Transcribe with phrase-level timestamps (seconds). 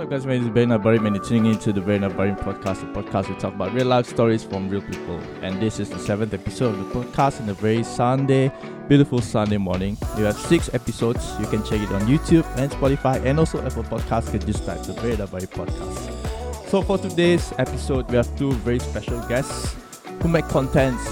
[0.00, 0.24] up, guys?
[0.24, 2.82] My name is Barry anak Barim, and you're tuning into the Barry anak Barim podcast,
[2.82, 5.20] a podcast we talk about real life stories from real people.
[5.42, 8.50] And this is the seventh episode of the podcast in a very Sunday,
[8.88, 9.98] beautiful Sunday morning.
[10.16, 11.34] You have six episodes.
[11.38, 14.32] You can check it on YouTube and Spotify, and also Apple Podcasts.
[14.32, 16.68] You can just type the Barry anak Barim podcast.
[16.68, 19.76] So for today's episode, we have two very special guests
[20.22, 21.04] who make contents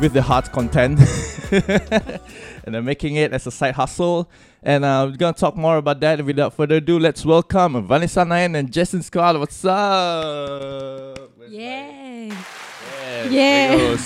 [0.00, 0.98] with the heart content,
[1.52, 4.30] and they're making it as a side hustle.
[4.62, 6.18] And uh, we're gonna talk more about that.
[6.18, 9.38] And without further ado, let's welcome Vanessa Naen and Jason Scott.
[9.38, 11.18] What's up?
[11.36, 12.28] Where's Yay!
[12.28, 13.24] Yeah.
[13.24, 13.76] Yeah.
[13.76, 13.96] there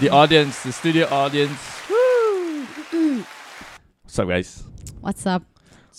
[0.00, 1.58] the audience, the studio audience.
[1.88, 3.24] Woo!
[4.04, 4.62] What's up, guys?
[5.00, 5.42] What's up?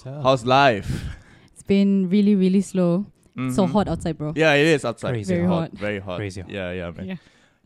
[0.04, 1.06] How's life?
[1.54, 3.06] It's been really, really slow.
[3.36, 3.72] So Mhm.
[3.72, 4.34] hot outside, bro.
[4.36, 5.12] Yeah, it is outside.
[5.14, 5.60] Crazy Very hot.
[5.62, 5.72] hot.
[5.74, 6.18] Very hot.
[6.18, 6.52] Crazy hot.
[6.52, 7.06] Yeah, yeah, man.
[7.08, 7.16] Yeah.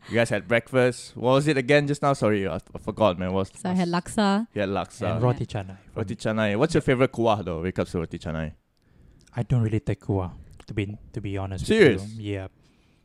[0.08, 1.14] You guys had breakfast.
[1.16, 2.12] What was it again just now?
[2.14, 3.32] Sorry, I, I forgot, man.
[3.32, 4.46] What was So I had laksa.
[4.54, 5.12] Yeah, laksa.
[5.12, 5.76] and roti canai.
[5.94, 6.56] Roti canai.
[6.56, 7.58] What's your favorite kuah though?
[7.58, 8.52] When it comes to roti canai.
[9.36, 10.32] I don't really take kuah,
[10.66, 11.66] to be to be honest.
[11.66, 12.00] Serious?
[12.02, 12.32] With you.
[12.34, 12.48] Yeah,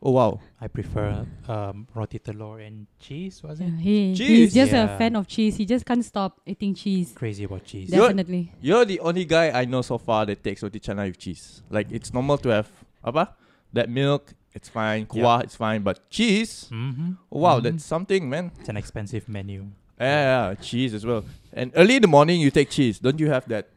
[0.02, 0.40] Oh wow.
[0.60, 3.42] I prefer um, roti telur and cheese.
[3.42, 3.64] Was it?
[3.66, 4.28] Yeah, he, Cheese.
[4.28, 4.94] he's just Yeah.
[4.94, 5.56] a fan of cheese.
[5.56, 7.12] He just can't stop eating cheese.
[7.14, 7.90] Crazy about cheese.
[7.90, 8.52] You're- Definitely.
[8.60, 11.62] You're the only guy I know so far that takes roti canai with cheese.
[11.70, 12.70] Like it's normal to have
[13.04, 13.34] apa?
[13.74, 15.06] That milk, it's fine.
[15.06, 15.82] Kuah, it's fine.
[15.82, 17.10] But cheese, Mm-hmm.
[17.32, 17.62] oh, wow, Mhm.
[17.64, 18.50] that's something, man.
[18.60, 19.66] It's an expensive menu.
[20.00, 21.24] Yeah, yeah, cheese as well.
[21.52, 22.98] And early in the morning, you take cheese.
[22.98, 23.68] Don't you have that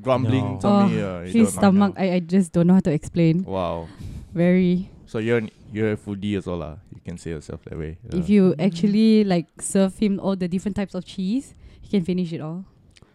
[0.00, 0.58] grumbling No.
[0.60, 1.00] tummy?
[1.02, 3.42] Oh, uh, His stomach, I, I just don't know how to explain.
[3.44, 3.88] Wow.
[4.32, 4.88] Very.
[5.06, 6.76] So you're an, you're a foodie as well, lah.
[6.94, 7.98] You can say yourself that way.
[8.12, 12.32] If you actually like serve him all the different types of cheese, he can finish
[12.32, 12.64] it all.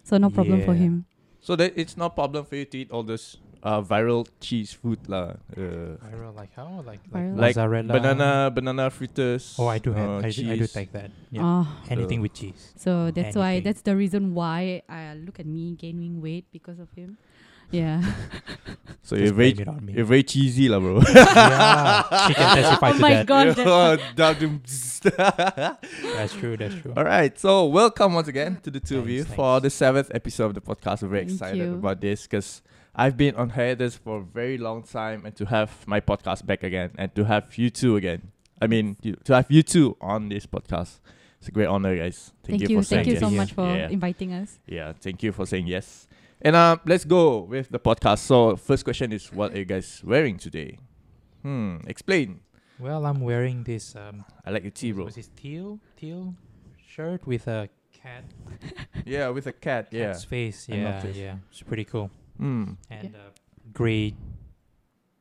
[0.04, 1.06] So no problem for him.
[1.40, 5.00] So that it's no problem for you to eat all this uh, viral cheese food,
[5.08, 5.40] lah.
[5.56, 6.84] Uh, Viral like how?
[6.86, 7.40] Like Viral.
[7.40, 7.92] like like, mozzarella.
[7.96, 9.56] banana banana fritters.
[9.58, 10.26] Oh, I do uh, have.
[10.26, 10.74] I, do, I do cheese.
[10.76, 11.10] take that.
[11.32, 11.42] Yeah.
[11.48, 12.74] Ah, Anything Uh, with cheese.
[12.76, 13.64] so that's why Anything.
[13.72, 17.16] that's the reason why I look at me gaining weight because of him.
[17.72, 18.04] Yeah.
[19.04, 19.92] So you're very blame it on me.
[20.00, 21.04] you're very cheesy, lah, bro.
[21.04, 23.26] yeah, she can testify oh to my that.
[23.28, 23.46] god.
[23.52, 24.64] that's- Oh, dum-
[26.16, 26.56] That's true.
[26.56, 26.94] That's true.
[26.96, 29.36] All right, so welcome once again to the two of you thanks.
[29.36, 31.04] for the seventh episode of the podcast.
[31.04, 31.74] We're very Thank excited you.
[31.74, 32.62] about this because
[32.96, 36.64] I've been on hiatus for a very long time, and to have my podcast back
[36.64, 38.32] again, and to have you two again.
[38.62, 38.96] I mean,
[39.26, 41.00] to have you two on this podcast,
[41.40, 42.32] it's a great honor, guys.
[42.44, 43.22] Thank, Thank you, you, for saying thank you yes.
[43.22, 43.90] so much for Yeah.
[43.90, 44.60] inviting us.
[44.68, 46.08] Yeah, thank you for saying yes.
[46.42, 48.20] And uh, let's go with the podcast.
[48.20, 50.78] So, first question is, what are you guys wearing today?
[51.42, 52.42] Hmm, explain.
[52.80, 53.96] Well, I'm wearing this.
[53.96, 55.06] Um, I like your tee, bro.
[55.06, 56.36] Was this teal teal
[56.86, 58.24] shirt with a cat
[59.06, 59.88] yeah, with a cat.
[59.92, 60.08] Yeah.
[60.12, 60.68] cat's face?
[60.70, 61.36] Yeah, yeah.
[61.50, 62.12] It's pretty cool.
[62.38, 62.74] Hmm.
[62.90, 63.20] and uh,
[63.74, 64.14] gray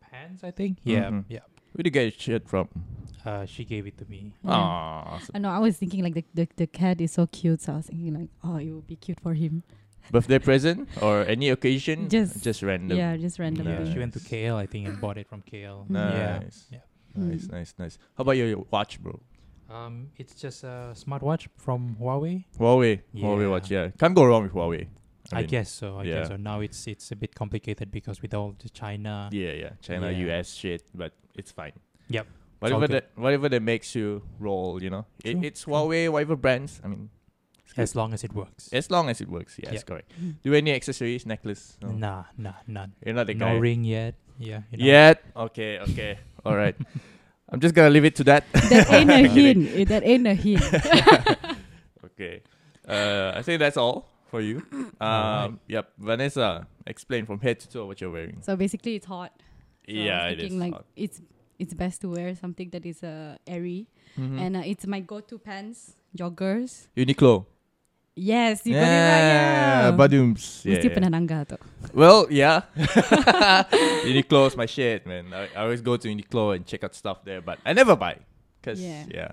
[0.01, 0.45] pants.
[0.45, 0.79] I think.
[0.85, 1.25] Yeah, Mhm.
[1.29, 1.41] yeah.
[1.73, 2.69] Where did you get your shirt from?
[3.25, 4.33] Uh, she gave it to me.
[4.45, 4.51] Yeah.
[4.53, 5.51] Aw, I know.
[5.51, 8.15] I was thinking like the, the the cat is so cute, so I was thinking
[8.15, 9.63] like, oh, it would be cute for him.
[10.11, 12.09] birthday present or any occasion?
[12.09, 12.99] Just- just random.
[12.99, 13.71] Yeah, just randomly.
[13.73, 14.29] Yeah, she went to Nice.
[14.29, 15.87] KL, I think, and bought it from KL.
[15.89, 16.67] Nice.
[16.73, 16.81] Yeah,
[17.15, 17.53] Nice, Mm.
[17.53, 17.99] nice, nice.
[18.17, 19.21] How about your watch, bro?
[19.71, 22.45] Um, it's just a smartwatch from Huawei.
[22.59, 23.01] Huawei.
[23.15, 23.91] Huawei watch, yeah.
[23.97, 24.89] Can't go wrong with Huawei.
[25.33, 25.99] I, mean, guess so.
[25.99, 26.15] I yeah.
[26.21, 26.37] guess so.
[26.37, 29.29] Now it's it's a bit complicated because with all the China.
[29.33, 29.71] Yeah, yeah.
[29.81, 30.39] China, Yeah.
[30.39, 31.73] US shit, but it's fine.
[32.09, 32.27] Yep.
[32.61, 35.07] Whatever that whatever that makes you roll, you know.
[35.25, 35.65] It, it's.
[35.65, 36.81] Huawei, whatever brands.
[36.85, 37.11] I mean,
[37.77, 38.69] As long as it works.
[38.73, 39.59] as long as it works.
[39.59, 39.87] Yes, Yep.
[39.87, 40.13] correct.
[40.45, 41.77] Do any accessories, necklace?
[41.83, 41.91] No.
[41.91, 42.93] Nah, nah, none.
[43.05, 43.59] You're not the No guy.
[43.59, 44.15] ring yet.
[44.39, 44.63] Yeah.
[44.71, 44.85] You know.
[44.85, 45.25] Yet?
[45.35, 46.19] Okay, okay.
[46.45, 46.77] All right.
[47.49, 48.45] I'm just gonna leave it to that.
[48.53, 49.89] That ain't a hint.
[49.89, 50.63] That ain't a hint.
[52.05, 52.43] Okay.
[52.87, 54.65] Uh, I think that's all for you.
[55.03, 55.87] Um, Yep.
[55.99, 58.39] Vanessa, explain from head to toe what you're wearing.
[58.41, 59.35] so basically, it's hot.
[59.85, 60.55] So yeah, it is.
[60.55, 60.87] like hot.
[60.97, 61.19] it's
[61.59, 64.39] it's best to wear something that is uh, airy, Mhm.
[64.41, 66.87] and uh, it's my go-to pants, joggers.
[66.97, 67.45] Uniqlo.
[68.15, 69.27] Yes, you got it right.
[69.33, 69.97] Yeah.
[69.97, 70.63] Badooms.
[70.69, 70.95] Yeah, Mesti yeah.
[70.95, 71.57] pernah nangga tu.
[71.97, 72.69] Well, yeah.
[74.07, 75.33] Uniqlo is my shit, man.
[75.33, 78.17] I, I always go to Uniqlo and check out stuff there, but I never buy.
[78.63, 79.15] Cause yeah, Yeah.
[79.15, 79.33] yeah.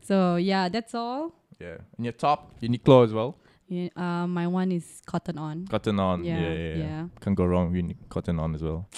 [0.00, 1.32] So yeah, that's all.
[1.60, 3.36] Yeah, and your top, Uniqlo as well.
[3.68, 5.66] Yeah, uh, my one is cotton on.
[5.66, 6.22] Cotton on.
[6.24, 6.76] Yeah, Yeah, yeah, yeah.
[6.84, 7.06] yeah.
[7.20, 8.88] Can't go wrong with Uni- Cotton on as well.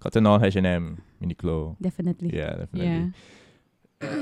[0.00, 1.76] Cotton on, H&M, Uniqlo.
[1.80, 2.30] Definitely.
[2.34, 2.56] Yeah, Yeah.
[2.56, 3.12] definitely.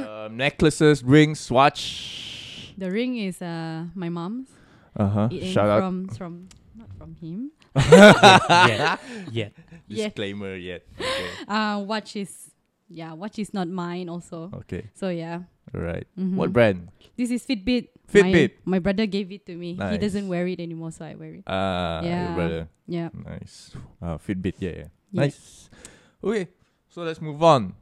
[0.07, 2.75] Um, necklaces, rings, watch.
[2.79, 4.49] The ring is uh my mom's.
[4.97, 5.29] Uh huh.
[5.31, 5.81] It ain't Shout out.
[5.83, 7.51] from from not from him.
[7.77, 9.01] yet,
[9.33, 9.53] yet.
[9.89, 10.07] Yeah.
[10.09, 10.83] Disclaimer yet.
[10.99, 11.31] Okay.
[11.49, 12.51] Uh, watch is
[12.89, 14.51] yeah, watch is not mine also.
[14.65, 14.91] Okay.
[14.95, 15.43] So yeah.
[15.75, 16.07] All right.
[16.19, 16.35] Mhm.
[16.37, 16.89] What brand?
[17.17, 17.89] This is Fitbit.
[18.11, 18.51] Fitbit.
[18.65, 19.75] My, my brother gave it to me.
[19.75, 21.45] He doesn't wear it anymore, so I wear it.
[21.47, 22.35] Ah, your Yeah.
[22.35, 22.63] brother.
[22.87, 23.09] Yeah.
[23.15, 23.73] Nice.
[24.01, 24.55] Uh, Fitbit.
[24.59, 24.77] Yeah, yeah.
[25.13, 25.21] Yeah.
[25.29, 25.71] Nice.
[26.23, 26.49] Okay.
[26.89, 27.75] So let's move on.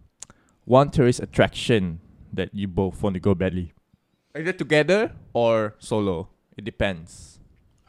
[0.64, 2.00] One tourist attraction
[2.32, 3.72] that you both want to go badly.
[4.37, 6.28] Either together or solo.
[6.56, 7.40] It depends.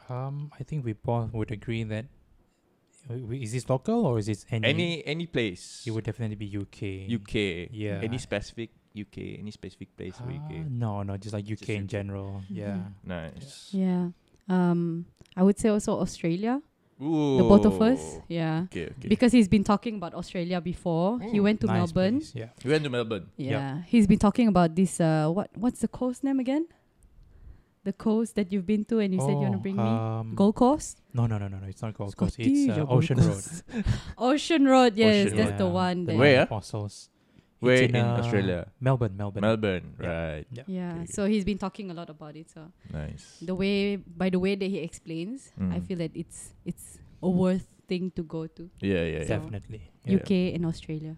[0.08, 2.06] Um, I think we both would agree that
[3.10, 4.62] Uh, w- Is this local or is this any?
[4.62, 5.82] Any any place.
[5.82, 7.10] It would definitely be UK.
[7.10, 7.66] UK.
[7.74, 7.98] Yeah.
[7.98, 9.38] Any specific UK?
[9.38, 10.66] Any specific place for Ah, UK?
[10.70, 11.88] No, no, just like UK Just in UK.
[11.90, 12.42] general.
[12.48, 12.78] Yeah.
[13.04, 13.70] Nice.
[13.72, 14.08] Yeah.
[14.48, 15.06] Um,
[15.36, 16.60] I would say also Australia.
[17.00, 17.38] Ooh.
[17.38, 18.20] The both of us.
[18.28, 18.64] Yeah.
[18.70, 19.08] Okay, okay.
[19.08, 21.18] Because he's been talking about Australia before.
[21.20, 22.18] he Mm, went to Nice Melbourne.
[22.20, 22.48] place, Yeah.
[22.64, 23.26] we went to Melbourne.
[23.36, 23.82] Yeah.
[23.86, 26.66] He's been talking about this uh what what's the coast name again?
[27.84, 29.82] The coast that you've been to and you said you want to Oh, bring me?
[29.82, 31.02] um, Gold Coast?
[31.12, 31.66] No, no, no, no, no.
[31.66, 32.36] It's not Gold Coast.
[32.38, 33.42] It's uh, Ocean Road.
[34.18, 35.58] Ocean Road, yes, Ocean that's Road.
[35.58, 36.06] the one.
[36.06, 36.42] Where?
[36.42, 37.08] Apostles.
[37.62, 38.66] Where It's in, uh, Australia?
[38.82, 39.40] Melbourne, Melbourne.
[39.40, 39.86] Melbourne.
[40.02, 40.10] Yeah.
[40.10, 40.46] Right.
[40.50, 40.66] Yeah.
[40.66, 40.94] Yeah.
[41.06, 42.50] Okay, So he's been talking a lot about it.
[42.50, 43.38] So Nice.
[43.38, 45.86] the way by the way that he explains, I Mm.
[45.86, 48.66] feel that it's it's a worth thing to go to.
[48.82, 49.30] Yeah, yeah, yeah.
[49.30, 49.82] So- Definitely.
[50.02, 50.18] Yeah.
[50.18, 51.14] UK and Australia.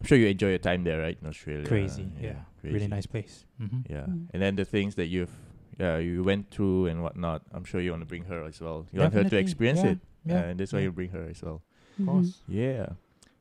[0.00, 1.14] I'm sure you enjoy your time there, right?
[1.22, 1.66] In Australia.
[1.70, 2.10] Crazy.
[2.18, 2.42] Yeah.
[2.66, 2.90] Really crazy.
[2.90, 3.46] nice place.
[3.62, 3.80] Mm-hmm.
[3.86, 4.06] Yeah.
[4.10, 4.26] Mm.
[4.34, 5.30] And then the things that you've
[5.78, 8.86] yeah, you went through and whatnot, I'm sure you want to bring her as well.
[8.92, 9.98] You want her to experience yeah, it.
[10.26, 10.42] Yeah.
[10.50, 10.90] And that's why yeah.
[10.90, 11.62] you bring her as well.
[11.98, 12.42] Of course.
[12.48, 12.98] Yeah.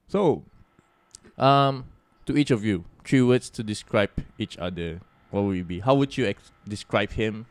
[0.07, 0.45] So
[1.37, 1.85] um
[2.29, 5.01] to each of you, three words to describe each other.
[5.31, 5.79] What would it be?
[5.79, 7.47] How would you ex- describe him?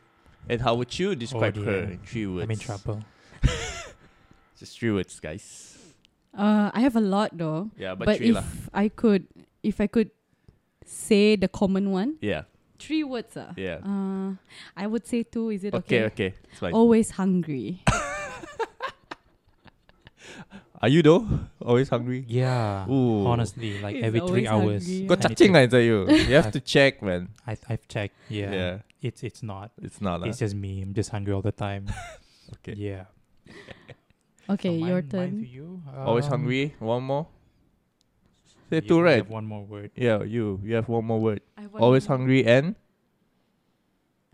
[0.48, 2.44] And how would you describe her in three words?
[2.44, 3.02] I'm in trouble.
[4.58, 5.76] Just three words, guys.
[6.32, 7.70] Uh, I have a lot though.
[7.76, 8.44] Yeah, but, But, three if lah.
[8.72, 9.26] I could,
[9.64, 10.10] if I could
[10.86, 12.42] say the common one, Yeah.
[12.78, 13.36] three words.
[13.36, 13.82] Uh, Yeah.
[13.82, 14.38] uh
[14.78, 15.50] I would say two.
[15.50, 16.30] Is it Okay, okay?
[16.30, 16.34] okay.
[16.54, 16.72] It's fine.
[16.72, 17.82] Always hungry.
[20.80, 21.26] Are you though?
[21.60, 22.24] Always hungry?
[22.28, 22.86] Yeah.
[22.88, 23.26] Ooh.
[23.26, 24.86] Honestly, like He's every three hours.
[24.86, 25.06] hungry.
[25.06, 26.08] Got I need touching I tell you.
[26.08, 27.30] You have to check, man.
[27.46, 28.14] I I've checked.
[28.28, 28.52] Yeah.
[28.52, 28.78] Yeah.
[29.02, 29.70] It's it's not.
[29.82, 30.22] It's not.
[30.26, 30.46] It's lah.
[30.46, 30.82] just me.
[30.82, 31.86] I'm just hungry all the time.
[32.64, 32.72] Okay.
[32.80, 33.04] Yeah.
[34.48, 35.30] Okay, So your mine- mine turn.
[35.42, 35.82] to you.
[35.94, 36.74] Always Um, hungry.
[36.80, 37.26] One more.
[38.70, 39.16] Say you- two, you right?
[39.20, 39.90] have one more word.
[39.94, 40.58] Yeah, you.
[40.64, 41.42] You have one more word.
[41.56, 42.16] One Always more.
[42.16, 42.74] hungry and.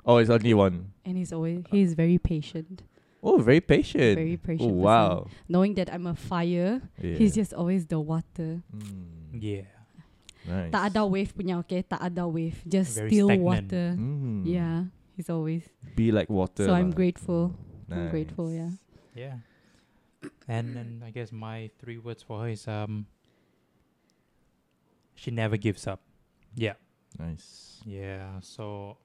[0.07, 0.93] Oh, it's only one.
[1.05, 2.83] And he's always he's very patient.
[3.25, 4.21] Oh, very patient.
[4.21, 4.69] Very oh, patient.
[4.69, 4.85] person.
[4.85, 5.27] wow.
[5.49, 7.17] Knowing that I'm a fire, Yeah.
[7.17, 8.61] he's just always the water.
[8.69, 9.65] Mm, Yeah.
[10.45, 10.69] nice.
[10.69, 11.81] Tak ada wave punya, okay?
[11.81, 12.61] Tak ada wave.
[12.69, 13.49] Just Very still stagnant.
[13.73, 13.87] water.
[13.97, 14.45] Mm.
[14.45, 15.65] Yeah, he's always.
[15.97, 16.69] Be like water.
[16.69, 16.97] so I'm lah.
[17.01, 17.57] grateful.
[17.89, 18.77] I'm grateful, yeah.
[19.17, 19.41] Yeah.
[20.49, 23.09] And then I guess my three words for her is um.
[25.15, 26.01] She never gives up.
[26.57, 26.75] Yeah.
[27.17, 27.81] Nice.
[27.87, 28.41] Yeah.
[28.45, 28.97] So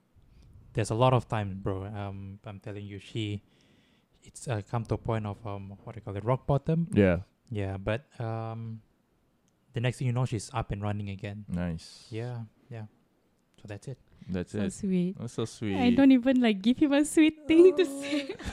[0.74, 1.86] there's a lot of times, bro.
[1.86, 3.40] Um, I'm telling you, she.
[4.24, 6.88] It's uh, come to a point of um what do you call it rock bottom.
[6.94, 7.20] Yeah.
[7.52, 8.82] Yeah, but um,
[9.74, 11.46] the next thing you know, she's up and running again.
[11.50, 12.06] Nice.
[12.12, 12.84] Yeah, yeah.
[13.58, 13.98] So that's it.
[14.30, 14.74] That's So it.
[14.74, 15.18] sweet.
[15.20, 15.76] That's so sweet.
[15.76, 18.36] I don't even like give him a sweet thing to say.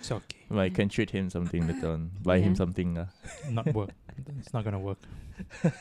[0.00, 0.38] It's okay.
[0.48, 2.10] Well, I can treat him something later on.
[2.22, 2.96] Buy him something.
[2.96, 3.06] Uh.
[3.50, 3.90] Not work.
[4.38, 4.98] it's not gonna work.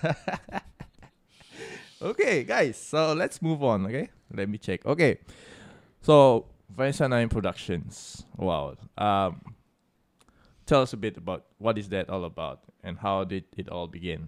[2.02, 2.78] Okay, guys.
[2.78, 3.86] So let's move on.
[3.86, 4.86] Okay, let me check.
[4.86, 5.20] Okay,
[6.02, 6.46] so
[6.76, 8.26] Vanessa Naen Productions.
[8.38, 8.76] Wow.
[8.98, 9.42] Um,
[10.66, 13.88] tell us a bit about what is that all about and how did it all
[13.88, 14.28] begin?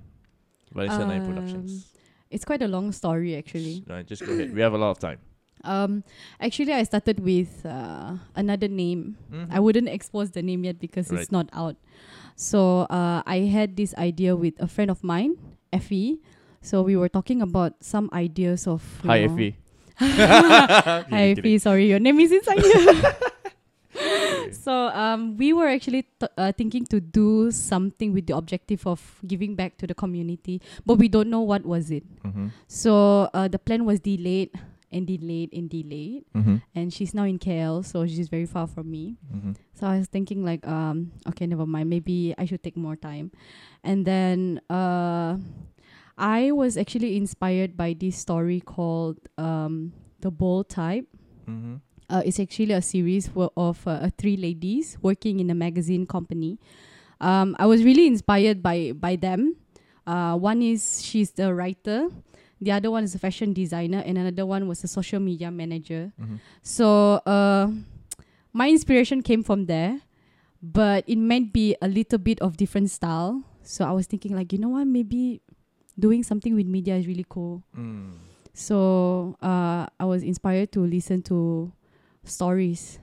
[0.73, 1.87] Vanessa Naen Productions.
[2.29, 3.83] It's quite a long story actually.
[3.87, 4.53] Right, just go ahead.
[4.53, 5.19] We have a lot of time.
[5.63, 6.03] Um,
[6.39, 9.15] actually, I started with uh, another name.
[9.31, 9.45] Mhm.
[9.51, 11.21] I wouldn't expose the name yet because Right.
[11.21, 11.75] it's not out.
[12.35, 15.37] So uh, I had this idea with a friend of mine,
[15.71, 16.17] Effie.
[16.65, 18.81] So we were talking about some ideas of.
[19.05, 19.55] Hi, know- Effie.
[21.11, 21.57] Hi, Effie.
[21.59, 23.15] Sorry, your name is inside here.
[24.51, 29.19] so um, we were actually t- uh, thinking to do something with the objective of
[29.27, 32.03] giving back to the community, but we don't know what was it.
[32.23, 32.47] Mm-hmm.
[32.67, 34.49] So uh, the plan was delayed
[34.91, 36.55] and delayed and delayed, Mm-hmm.
[36.75, 39.17] and she's now in KL, so she's very far from me.
[39.33, 39.51] Mm-hmm.
[39.73, 41.89] So I was thinking like, um, okay, never mind.
[41.89, 43.31] Maybe I should take more time.
[43.83, 45.37] And then uh,
[46.17, 51.07] I was actually inspired by this story called um, the Bold Type.
[51.49, 51.75] Mm-hmm.
[52.09, 56.59] Uh, it's actually a series of uh, uh, three ladies working in a magazine company.
[57.21, 59.55] Um, I was really inspired by by them.
[60.05, 62.09] Uh, one is she's the writer,
[62.59, 66.11] the other one is a fashion designer, and another one was a social media manager.
[66.19, 66.35] Mm-hmm.
[66.61, 67.71] So uh,
[68.53, 70.01] my inspiration came from there,
[70.61, 73.43] but it might be a little bit of different style.
[73.63, 75.41] So I was thinking like, you know what, maybe
[75.97, 77.63] doing something with media is really cool.
[77.77, 78.30] Mm.
[78.53, 81.71] So uh, I was inspired to listen to
[82.23, 82.99] stories.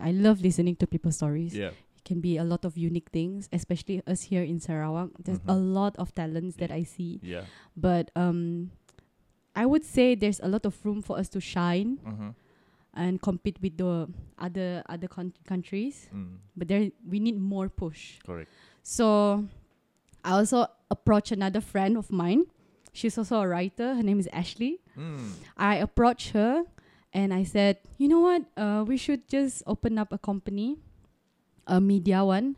[0.00, 1.54] I love listening to people's stories.
[1.56, 1.68] Yeah.
[1.96, 5.10] It can be a lot of unique things, especially us here in Sarawak.
[5.22, 5.74] There's a Mhm.
[5.74, 7.44] lot of talents that I see, Yeah.
[7.76, 8.70] but um,
[9.54, 12.30] I would say there's a lot of room for us to shine Mm-hmm.
[12.94, 16.08] and compete with the other other con- countries.
[16.12, 16.38] Mm.
[16.56, 18.18] But there we need more push.
[18.24, 18.48] Correct.
[18.82, 19.44] So
[20.24, 22.46] I also approached another friend of mine.
[22.98, 23.94] She's also a writer.
[23.94, 24.82] Her name is Ashley.
[24.98, 25.38] Mm.
[25.56, 26.64] I approached her
[27.14, 28.42] and I said, you know what?
[28.58, 30.82] Uh, we should just open up a company,
[31.66, 32.56] a media one,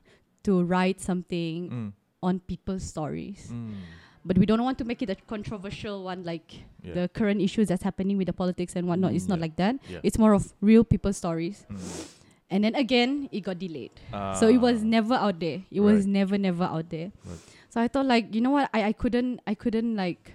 [0.49, 1.91] to write something Mm.
[2.25, 3.53] on people's stories.
[3.53, 3.77] Mm.
[4.25, 6.95] But we don't want to make it a controversial one like Yeah.
[6.97, 9.13] the current issues that's happening with the politics and whatnot.
[9.13, 9.45] It's not yeah.
[9.45, 9.77] like that.
[9.89, 10.01] Yeah.
[10.03, 11.65] It's more of real people stories.
[11.69, 12.17] Mm.
[12.51, 13.93] And then again, it got delayed.
[14.41, 14.89] so it was Ah.
[14.97, 15.63] never out there.
[15.71, 17.13] It was never, never out there.
[17.25, 17.39] Right.
[17.71, 20.35] So I thought like, you know what, I, I couldn't I couldn't like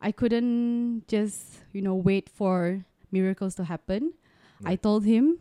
[0.00, 4.14] I couldn't just, you know, wait for miracles to happen.
[4.64, 5.38] I told him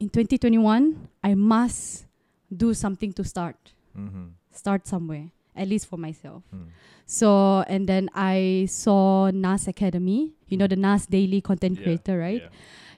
[0.00, 2.06] in 2021, I must
[2.54, 3.56] do something to start.
[3.96, 4.32] Mhm.
[4.52, 6.42] Start somewhere, at least for myself.
[6.54, 6.68] Mm.
[7.06, 12.18] So and then I saw Nas Academy, you know the Nas Daily content Yeah, creator,
[12.18, 12.42] right?
[12.42, 12.48] yeah.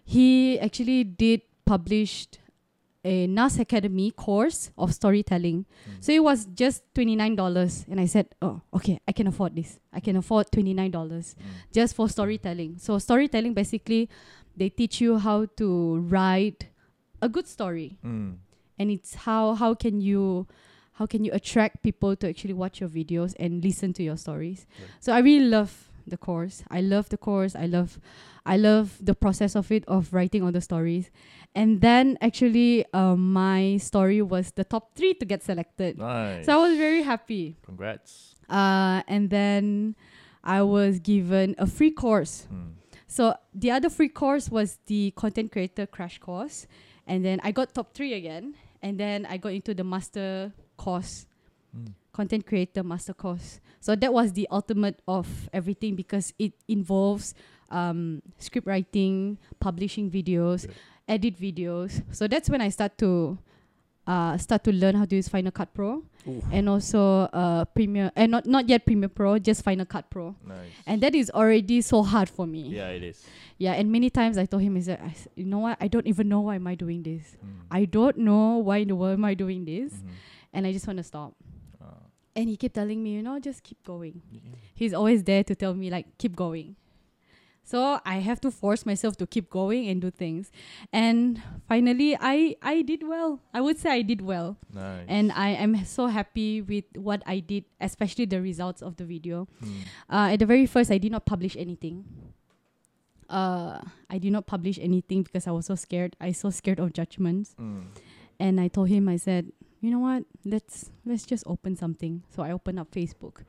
[0.05, 2.39] He actually did published
[3.09, 5.65] a Nas Academy course of storytelling.
[5.65, 6.05] Mm.
[6.05, 9.57] So it was just twenty nine dollars, and I said, "Oh, okay, I can afford
[9.57, 9.79] this.
[9.93, 11.73] I can afford twenty nine dollars Mm.
[11.73, 14.09] just for storytelling." So storytelling basically,
[14.57, 16.69] they teach you how to write
[17.23, 18.37] a good story, Mm.
[18.79, 20.47] and it's how how can you
[20.99, 24.67] how can you attract people to actually watch your videos and listen to your stories.
[24.81, 24.91] Right.
[25.01, 26.63] So I really love the course.
[26.71, 27.55] I love the course.
[27.57, 27.99] I love
[28.47, 31.11] I love the process of it of writing all the stories.
[31.55, 35.99] And then actually um, my story was the top 3 to get selected.
[35.99, 36.47] Nice.
[36.47, 37.57] So I was very happy.
[37.63, 38.35] Congrats.
[38.49, 39.97] Uh, and then
[40.43, 42.47] I was given a free course.
[42.53, 42.73] Mm.
[43.07, 46.67] So the other free course was the content creator crash course,
[47.07, 51.27] and then I got top three again, and then I got into the master course,
[51.77, 51.93] Mm.
[52.19, 53.61] Content creator master course.
[53.81, 57.35] So that was the ultimate of everything because it involves
[57.71, 61.15] um, script writing, publishing videos, Yeah.
[61.15, 62.03] edit videos.
[62.11, 63.39] So that's when I start to
[64.09, 66.41] uh, start to learn how to use Final Cut Pro Ooh.
[66.51, 70.33] and also uh, Premiere, and not not yet Premiere Pro, just Final Cut Pro.
[70.49, 70.73] Nice.
[70.89, 72.73] And that is already so hard for me.
[72.73, 73.21] yeah, it is.
[73.61, 75.77] Yeah, and many times I told him, I said, I s- you know what?
[75.77, 77.37] I don't even know why am I doing this.
[77.37, 77.69] Mm.
[77.71, 80.09] I don't know why in the world am I doing this, Mhm.
[80.57, 81.37] and I just want to stop.
[82.39, 84.23] And he kept telling me, you know, just keep going.
[84.31, 84.41] Yeah.
[84.75, 86.77] He's always there to tell me like, keep going.
[87.65, 90.51] So I have to force myself to keep going and do things.
[90.91, 93.41] And finally, I I did well.
[93.53, 95.05] I would say I did well, Nice.
[95.09, 99.49] and I am so happy with what I did, especially the results of the video.
[99.61, 99.81] Mm.
[100.09, 102.07] Uh, at the very first, I did not publish anything.
[103.29, 106.17] Uh, I did not publish anything because I was so scared.
[106.21, 107.85] I was so scared of judgments, Mm.
[108.41, 110.25] and I told him, I said, you know what?
[110.45, 112.23] Let's let's just open something.
[112.35, 113.45] So I opened up Facebook.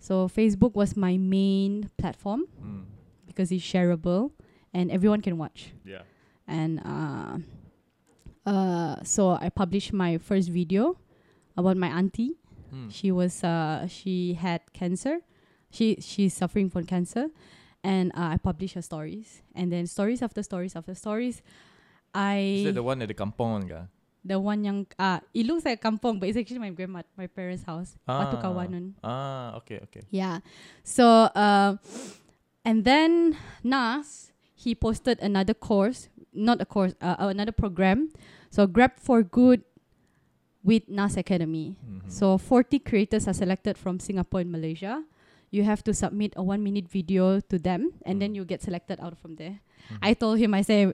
[0.00, 2.84] So Facebook was my main platform Mm.
[3.26, 4.32] because it's shareable
[4.72, 5.72] and everyone can watch.
[5.84, 6.02] Yeah.
[6.48, 7.38] And uh,
[8.46, 10.96] uh, so I published my first video
[11.56, 12.36] about my auntie.
[12.74, 12.90] Mm.
[12.90, 15.20] She was uh she had cancer.
[15.70, 17.28] She she's suffering from cancer,
[17.84, 19.42] and uh, I published her stories.
[19.54, 21.42] And then stories after stories after stories,
[22.14, 23.86] I Is that the one at the kampong ka?
[24.24, 27.64] The one yang uh it looks like kampong, but it's actually my grandma my parents'
[27.64, 27.96] house.
[28.06, 28.42] Batu Ah.
[28.42, 28.92] Kawanun.
[29.02, 30.02] Ah, okay, okay.
[30.10, 30.40] Yeah.
[30.84, 31.76] So uh,
[32.64, 38.12] and then Nas he posted another course, not a course, uh, uh, another program.
[38.52, 39.64] So Grab for Good
[40.60, 41.80] with Nas Academy.
[41.80, 42.04] Mhm.
[42.12, 45.00] So 40 creators are selected from Singapore and Malaysia.
[45.48, 48.36] You have to submit a one minute video to them and then Mm.
[48.36, 49.64] you get selected out from there.
[49.88, 49.98] Mhm.
[50.04, 50.92] I told him, I said,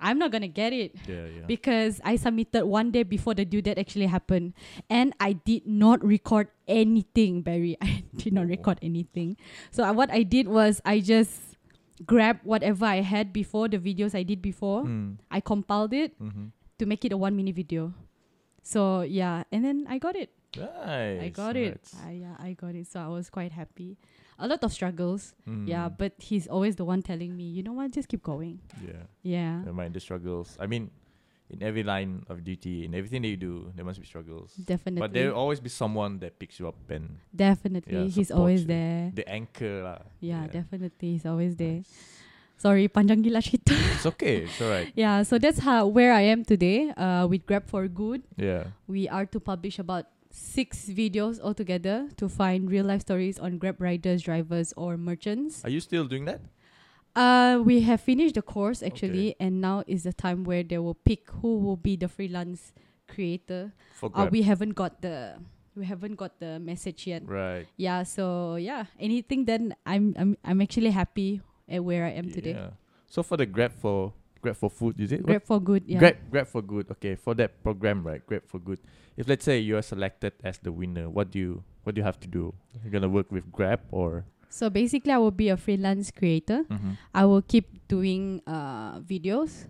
[0.00, 1.46] I'm not gonna get it yeah, yeah.
[1.46, 4.54] because I submitted one day before the due date actually happened.
[4.88, 7.76] And I did not record anything, Barry.
[7.82, 9.36] I did not record anything.
[9.70, 11.58] So uh, what I did was I just
[12.06, 14.84] grabbed whatever I had before, the videos I did before.
[14.84, 15.18] Mm.
[15.30, 16.52] I compiled it Mhm.
[16.78, 17.92] to make it a one minute video.
[18.62, 20.30] So yeah, and then I got it.
[20.56, 21.22] Nice.
[21.22, 21.80] I got it.
[22.06, 22.86] I, yeah, I got it.
[22.86, 23.98] So I was quite happy.
[24.38, 25.34] A lot of struggles.
[25.66, 25.98] Yeah, Mm.
[25.98, 28.62] but he's always the one telling me, you know what, just keep going.
[28.78, 29.02] yeah.
[29.26, 29.52] Yeah.
[29.66, 30.54] Never mind the struggles.
[30.62, 30.90] I mean,
[31.50, 34.54] in every line of duty, in everything that you do, there must be struggles.
[34.54, 35.00] Definitely.
[35.00, 38.06] But there will always be someone that picks you up and definitely.
[38.06, 38.70] yeah, he's always you.
[38.70, 39.10] there.
[39.16, 39.98] the anchor lah.
[40.22, 40.54] Yeah, Yeah.
[40.62, 41.18] definitely.
[41.18, 41.82] He's always there.
[42.58, 43.70] Sorry, panjang gila cerita.
[43.94, 44.46] It's okay.
[44.50, 44.90] It's alright.
[44.98, 46.90] yeah, so that's how where I am today.
[46.94, 48.74] Uh, with Grab for Good, Yeah.
[48.90, 53.80] we are to publish about six videos altogether to find real life stories on Grab
[53.80, 55.64] riders, drivers, or merchants.
[55.64, 56.40] Are you still doing that?
[57.16, 60.94] Uh, we have finished the course actually, and now is the time where they will
[60.94, 62.72] pick who will be the freelance
[63.10, 63.72] creator.
[63.98, 65.34] For Uh, we haven't got the
[65.74, 67.26] we haven't got the message yet.
[67.26, 67.66] right.
[67.76, 72.54] Yeah, so yeah, anything then I'm I'm I'm actually happy at where I am today.
[73.10, 75.20] So for the Grab for Grab for food, is it?
[75.20, 75.26] What?
[75.26, 75.98] Grab for good, yeah.
[75.98, 76.86] Grab Grab for good.
[76.92, 78.24] Okay, for that program, right?
[78.24, 78.78] Grab for good.
[79.16, 82.04] If let's say you are selected as the winner, what do you what do you
[82.06, 82.54] have to do?
[82.82, 86.64] You're gonna work with Grab or So basically, I will be a freelance creator.
[86.70, 86.96] mm-hmm.
[87.12, 89.66] I will keep doing uh videos,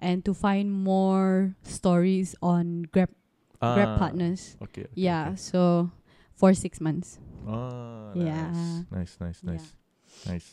[0.00, 3.10] and to find more stories on Grab
[3.60, 4.56] Grab Ah, partners.
[4.62, 4.88] Okay.
[4.88, 5.36] okay, Yeah, okay.
[5.36, 5.90] so
[6.34, 7.18] for six months.
[7.46, 8.50] Ah, Yeah.
[8.90, 9.52] nice, nice, nice, Yeah.
[9.52, 9.68] nice,
[10.26, 10.48] nice.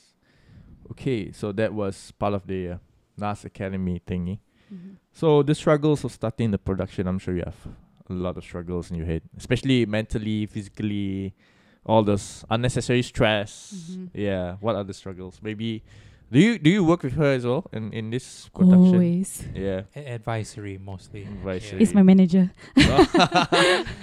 [0.92, 2.78] Okay, so that was part of the uh,
[3.18, 4.40] Nas Academy thingy.
[4.74, 4.98] Mhm.
[5.14, 7.68] So the struggles of starting the production, I'm sure you have
[8.10, 11.34] a lot of struggles in your head, especially mentally, physically,
[11.86, 13.74] all those unnecessary stress.
[13.92, 14.10] Mhm.
[14.14, 14.58] Yeah.
[14.60, 15.40] What are the struggles?
[15.42, 15.84] Maybe
[16.32, 18.94] do you do you work with her as well in in this production?
[18.96, 19.44] Always.
[19.54, 19.84] Yeah.
[19.96, 21.24] A- advisory mostly.
[21.24, 21.82] Advisory.
[21.82, 22.52] It's my manager.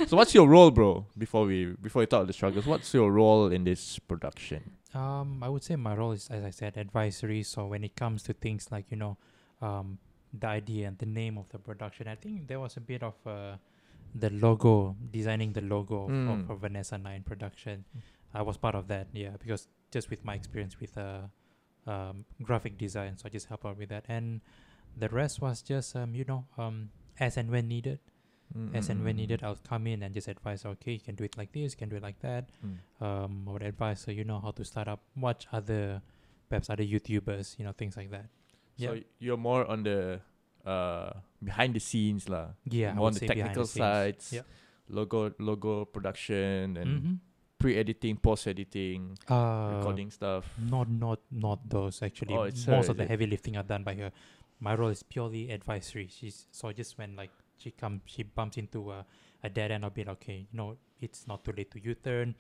[0.07, 1.07] so what's your role, bro?
[1.17, 4.63] Before we before we talk about the struggles, what's your role in this production?
[4.95, 7.43] Um, I would say my role is, as I said, advisory.
[7.43, 9.17] So when it comes to things like you know,
[9.61, 9.99] um,
[10.33, 13.15] the idea and the name of the production, I think there was a bit of
[13.27, 13.57] uh,
[14.15, 16.29] the logo, designing the logo of, Mm.
[16.45, 17.85] of, of Vanessa Naen production.
[18.35, 21.23] I was part of that, yeah, because just with my experience with uh,
[21.87, 24.41] um, graphic design, so I just help out with that, and
[24.97, 27.99] the rest was just um, you know, um, as and when needed,
[28.75, 30.65] as and when Mm, needed, I'll come in and just advise.
[30.65, 33.47] Okay, you can do it like this, you can do it like that mm, um,
[33.49, 36.03] I would advise her, you know, how to start up, watch other,
[36.49, 38.27] perhaps other YouTubers, you know, things like that.
[38.77, 39.01] So Yeah.
[39.19, 40.21] you're more on the
[40.65, 41.11] uh
[41.43, 42.55] behind the scenes lah.
[42.71, 44.33] Yeah, more on the technical the sides.
[44.33, 44.47] Yeah.
[44.89, 47.15] Logo logo production and Mm-hmm.
[47.63, 50.45] Pre-editing, post-editing, Uh, recording stuff.
[50.59, 52.35] Not, not, not those actually.
[52.35, 53.11] Oh, it's Most her, of the it?
[53.11, 54.11] heavy lifting are done by her.
[54.61, 56.09] My role is purely advisory.
[56.11, 59.07] She's so just when like she comes, she bumps into a,
[59.43, 59.85] a dead end.
[59.85, 62.35] I'll be like, okay, you know, it's not too late to U-turn,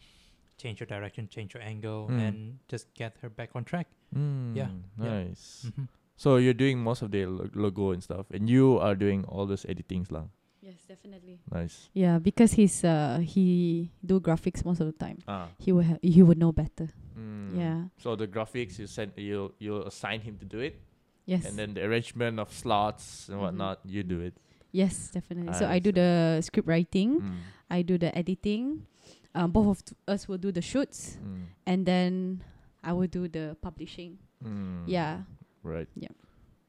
[0.58, 2.18] change your direction, change your angle, Mm.
[2.28, 2.36] and
[2.68, 3.88] just get her back on track.
[4.14, 4.70] Mm, yeah.
[4.98, 5.66] Nice.
[5.70, 5.88] Mhm.
[6.16, 9.64] So you're doing most of the logo and stuff, and you are doing all those
[9.66, 10.26] editings lah.
[10.62, 11.40] Yes, definitely.
[11.50, 11.90] Nice.
[11.92, 15.18] Yeah, because he's uh he do graphics most of the time.
[15.26, 15.48] Ah.
[15.58, 16.86] He will ha- he would know better.
[17.18, 17.58] Mm.
[17.58, 17.78] Yeah.
[17.98, 20.78] So the graphics you send you you assign him to do it,
[21.26, 21.44] Yes.
[21.50, 23.42] and then the arrangement of slots and Mhm.
[23.42, 24.38] whatnot you do it.
[24.72, 25.52] yes, definitely.
[25.52, 27.20] so I I do the script writing.
[27.20, 27.36] Mm.
[27.68, 28.86] I do the editing.
[29.34, 31.44] Um, both of t- us will do the shoots, Mm.
[31.66, 32.40] and then
[32.84, 34.16] I will do the publishing.
[34.44, 34.84] Mm.
[34.86, 35.24] Yeah.
[35.66, 35.88] Right.
[35.98, 36.14] Yeah.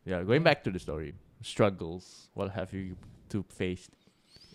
[0.03, 0.23] Yeah.
[0.25, 2.27] Going back to the story, struggles.
[2.33, 2.97] What have you
[3.29, 3.89] to face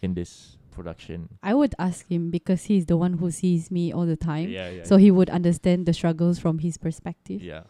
[0.03, 1.29] in this production?
[1.43, 4.49] I would ask him because he's the one who sees me all the time.
[4.49, 4.71] Yeah.
[4.71, 4.85] Yeah.
[4.85, 7.43] So he would understand the struggles from his perspective.
[7.43, 7.63] Yeah.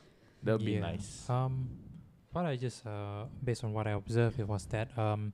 [0.43, 1.29] That would be nice.
[1.29, 1.69] Um,
[2.33, 5.33] what I just uh, based on what I observed, it was that um,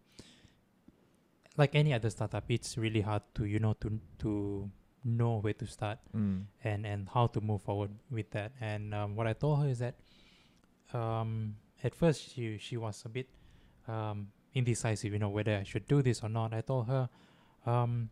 [1.57, 4.70] like any other startup, it's really hard to you know to to
[5.05, 6.44] know where to start Mm.
[6.64, 8.53] and and how to move forward with that.
[8.61, 9.96] And um, what I told her is that
[10.92, 13.29] um, at first she she was a bit
[13.87, 16.53] um, indecisive, you know, whether I should do this or not.
[16.55, 17.09] I told her
[17.67, 18.11] um,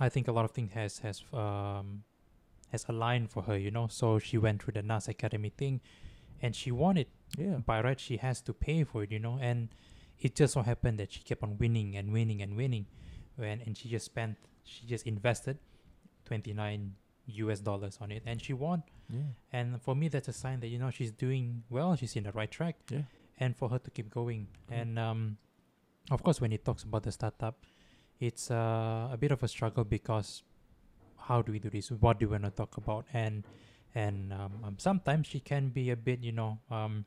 [0.00, 2.02] I think a lot of things has has um,
[2.72, 3.86] has aligned for her, you know.
[3.88, 5.80] So she went through the Nas Academy thing,
[6.42, 7.06] and she wanted
[7.38, 7.58] Yeah.
[7.66, 9.68] by right she has to pay for it you know and
[10.20, 12.86] it just so happened that she kept on winning and winning and winning
[13.36, 15.58] when and she just spent she just invested
[16.26, 16.94] 29
[17.50, 19.20] us dollars on it and she won Yeah.
[19.52, 22.32] and for me that's a sign that you know she's doing well she's in the
[22.32, 23.02] right track Yeah.
[23.38, 24.80] And for her to keep going Mm.
[24.80, 25.36] and um
[26.10, 27.56] of course when it talks about the startup
[28.20, 30.42] it's uh, a bit of a struggle because
[31.28, 33.44] how do we do this what do we want to talk about and
[33.94, 37.04] and um, um, sometimes she can be a bit you know um,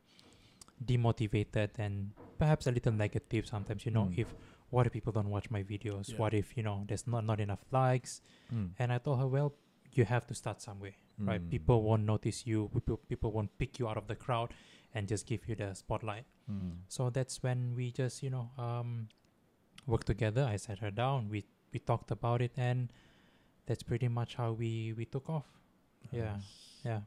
[0.83, 4.17] demotivated and perhaps a little negative sometimes you know Mm.
[4.19, 4.35] if
[4.69, 6.17] what if people don't watch my videos Yeah.
[6.17, 8.21] what if you know there's not not enough likes
[8.53, 8.71] Mm.
[8.79, 9.53] and i told her well
[9.93, 11.49] you have to start somewhere right Mm.
[11.49, 14.53] people won't notice you people, people won't pick you out of the crowd
[14.97, 16.79] and just give you the spotlight Mm.
[16.87, 18.91] so that's when we just you know um
[19.85, 21.43] worked together i sat her down we
[21.75, 22.87] we talked about it and
[23.67, 25.43] that's pretty much how we we took off
[26.11, 26.55] yeah Nice.
[26.87, 27.01] yeah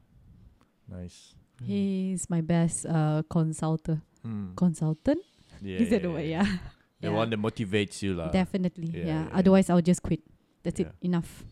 [0.89, 1.33] Nice.
[1.61, 1.65] Mm.
[1.67, 4.01] He's my best uh consultant.
[4.25, 4.55] Mm.
[4.55, 5.19] Consultant?
[5.61, 5.79] Yeah.
[5.79, 6.29] Is that the way?
[6.29, 6.45] Yeah.
[7.01, 7.17] The Yeah.
[7.17, 8.29] one that motivates you, lah.
[8.29, 8.87] Definitely.
[8.93, 9.05] yeah, Yeah.
[9.07, 9.37] yeah, yeah.
[9.39, 10.21] Otherwise, I'll just quit.
[10.63, 10.91] That's it.
[11.01, 11.45] Enough.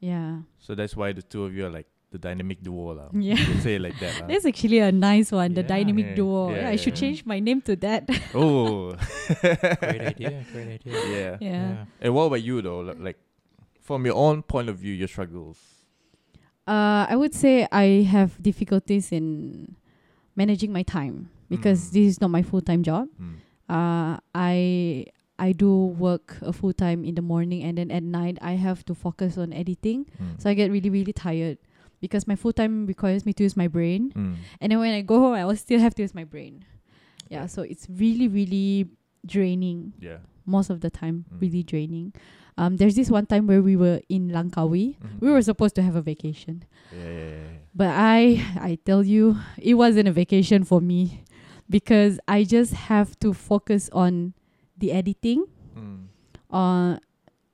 [0.00, 0.42] Yeah.
[0.58, 3.08] So that's why the two of you are like the dynamic duo, lah.
[3.14, 3.38] Yeah.
[3.38, 4.26] You can say it like that, lah.
[4.26, 5.54] That's actually a nice one.
[5.54, 5.68] The Yeah.
[5.74, 6.50] dynamic Yeah, duo.
[6.50, 8.10] yeah, Yeah, I should change my name to that.
[8.34, 8.94] oh.
[9.80, 11.34] great idea great idea Yeah.
[11.40, 11.84] yeah.
[12.02, 12.80] And what about you though?
[12.98, 13.18] Like,
[13.80, 15.58] from your own point of view, your struggles.
[16.66, 19.74] Uh, I would say I have difficulties in
[20.36, 21.92] managing my time because Mm.
[21.94, 23.08] this is not my full time job.
[23.18, 23.38] Mm.
[23.70, 25.06] Uh, I
[25.40, 28.84] I do work a full time in the morning and then at night I have
[28.86, 30.06] to focus on editing.
[30.20, 30.38] Mm.
[30.38, 31.58] So I get really really tired
[32.00, 34.36] because my full time requires me to use my brain, Mm.
[34.60, 36.64] and then when I go home, I will still have to use my brain.
[37.28, 38.88] Yeah, so it's really really
[39.26, 40.18] draining Yeah.
[40.46, 41.24] most of the time.
[41.30, 41.40] Mm.
[41.40, 42.12] Really draining.
[42.58, 44.96] Um, there's this one time where we were in Langkawi.
[44.98, 45.20] Mhm.
[45.20, 46.64] We were supposed to have a vacation.
[46.92, 47.56] Yeah, yeah, yeah, yeah.
[47.74, 48.20] But I
[48.60, 51.22] I tell you, it wasn't a vacation for me
[51.70, 54.34] because I just have to focus on
[54.76, 55.44] the editing,
[55.76, 56.08] Mm.
[56.50, 56.98] uh,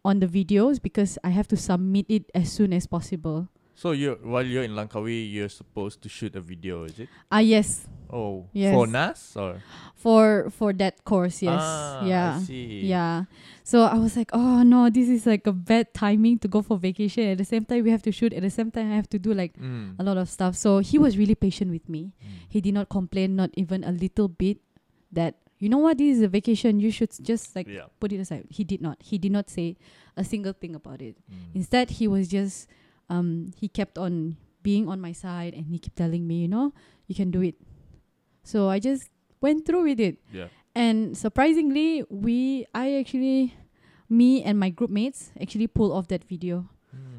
[0.04, 3.48] on the videos because I have to submit it as soon as possible.
[3.76, 7.08] So you while you're in Langkawi, you're supposed to shoot a video, is it?
[7.30, 8.72] Ah yes, Oh, Yes.
[8.72, 9.60] for Nas or
[9.94, 11.60] for for that course, yes.
[11.60, 12.38] Ah, yeah.
[12.38, 12.86] I see.
[12.88, 13.24] Yeah.
[13.66, 16.78] So I was like, oh no, this is like a bad timing to go for
[16.78, 17.28] vacation.
[17.34, 18.32] At the same time, we have to shoot.
[18.32, 19.98] At the same time, I have to do like Mm.
[19.98, 20.54] a lot of stuff.
[20.56, 22.14] So he was really patient with me.
[22.16, 22.48] Mm.
[22.48, 24.62] He did not complain, not even a little bit,
[25.12, 26.78] that, you know what, this is a vacation.
[26.80, 27.90] You should just like yeah.
[28.00, 28.46] put it aside.
[28.48, 29.02] He did not.
[29.02, 29.76] He did not say
[30.16, 31.18] a single thing about it.
[31.28, 31.58] Mm.
[31.58, 32.70] Instead, he was just,
[33.08, 36.72] um, he kept on being on my side and he kept telling me, you know,
[37.06, 37.54] you can do it.
[38.42, 40.18] So I just went through with it.
[40.32, 40.48] Yeah.
[40.74, 43.54] And surprisingly, we, I actually,
[44.08, 46.68] me and my group mates actually pulled off that video.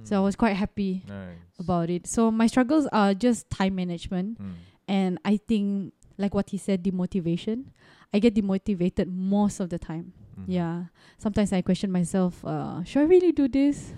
[0.03, 0.23] So I Mm.
[0.23, 1.37] was quite happy nice.
[1.59, 2.07] about it.
[2.07, 4.39] So my struggles are just time management.
[4.41, 4.53] Mm.
[4.87, 7.65] And I think, like what he said, demotivation.
[8.13, 10.13] I get demotivated most of the time.
[10.39, 10.45] Mhm.
[10.47, 10.85] Yeah.
[11.19, 13.93] Sometimes I question myself, uh, should I really do this?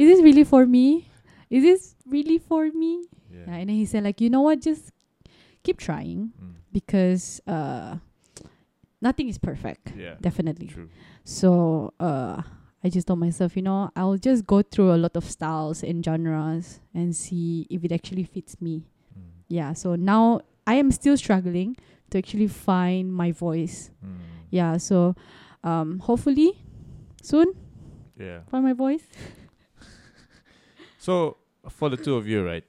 [0.00, 1.08] Is this really for me?
[1.50, 3.04] Is this really for me?
[3.28, 3.44] Yeah.
[3.46, 4.90] Yeah, and then he said, like, you know what, just
[5.62, 6.54] keep trying Mm.
[6.72, 7.96] because uh
[9.00, 9.92] nothing is perfect.
[9.96, 10.14] Yeah.
[10.20, 10.68] Definitely.
[10.68, 10.88] True.
[11.24, 12.40] So uh
[12.82, 16.00] I just told myself, you know, I'll just go through a lot of styles and
[16.04, 18.88] genres and see if it actually fits me.
[19.12, 19.22] Mm.
[19.48, 19.72] Yeah.
[19.74, 21.76] So now I am still struggling
[22.10, 23.90] to actually find my voice.
[24.04, 24.16] Mm.
[24.50, 24.76] Yeah.
[24.78, 25.14] So
[25.62, 26.56] um hopefully
[27.22, 27.52] soon
[28.18, 28.40] Yeah.
[28.50, 29.04] find my voice.
[31.10, 32.62] So for the two of you, right?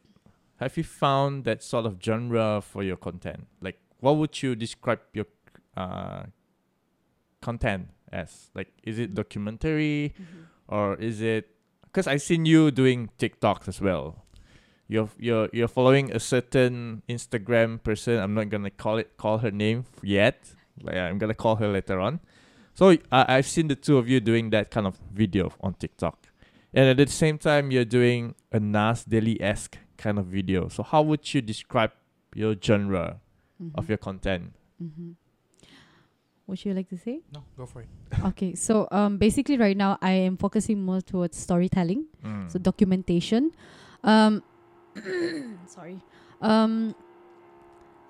[0.56, 3.46] Have you found that sort of genre for your content?
[3.62, 5.28] Like, what would you describe your
[5.78, 6.24] uh,
[7.40, 8.50] content as?
[8.56, 10.16] Like, is it documentary
[10.68, 11.50] or is it?
[11.84, 14.26] Because I've seen you doing TikToks as well.
[14.88, 18.18] You're you're you're following a certain Instagram person.
[18.18, 20.52] I'm not gonna call it call her name yet.
[20.82, 22.20] Like I'm gonna call her later on.
[22.74, 26.26] So I I've seen the two of you doing that kind of video on TikTok,
[26.74, 30.68] and at the same time you're doing a Nas Daily esque kind of video.
[30.70, 31.92] So how would you describe
[32.34, 33.20] your genre
[33.76, 34.54] of your content?
[34.82, 35.12] Mm-hmm.
[36.48, 37.22] Would you like to say?
[37.34, 37.88] No, go for it.
[38.26, 42.52] okay, so um, basically right now I am focusing more towards storytelling, Mm.
[42.52, 43.52] so documentation.
[44.04, 44.44] Um,
[45.68, 46.02] sorry.
[46.42, 46.94] Um,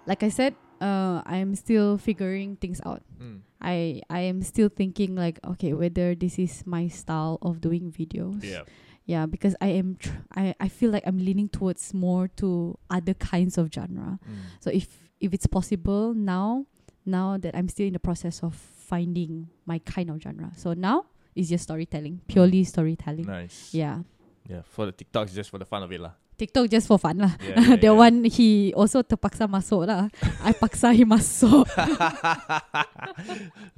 [0.08, 3.04] like I said, uh, I am still figuring things out.
[3.22, 3.42] Mm.
[3.62, 8.44] I I am still thinking like, okay, whether this is my style of doing videos.
[8.44, 8.64] Yeah.
[9.06, 13.14] Yeah, because I am tr- I I feel like I'm leaning towards more to other
[13.14, 14.20] kinds of genre.
[14.22, 14.62] Mm.
[14.62, 14.88] So if
[15.20, 16.66] if it's possible now,
[17.06, 20.52] now that I'm still in the process of finding my kind of genre.
[20.56, 23.26] So now it's just storytelling, purely storytelling.
[23.26, 23.74] Nice.
[23.74, 24.04] Yeah.
[24.48, 24.62] Yeah.
[24.66, 26.14] For the TikToks, just for the fun of it lah.
[26.38, 27.34] TikTok just for fun lah.
[27.42, 27.98] Yeah, yeah, the yeah.
[27.98, 30.10] one he also terpaksa masuk lah.
[30.42, 31.66] I paksa he masuk.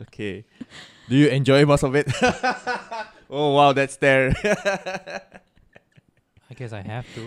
[0.07, 0.47] okay.
[1.11, 2.07] Do you enjoy most of it?
[3.29, 4.31] oh wow, that's there.
[6.47, 7.23] I guess I have to.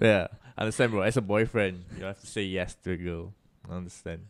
[0.00, 0.26] yeah.
[0.58, 1.02] Understand, bro.
[1.02, 3.32] As a boyfriend, you have to say yes to a girl.
[3.68, 4.26] I understand.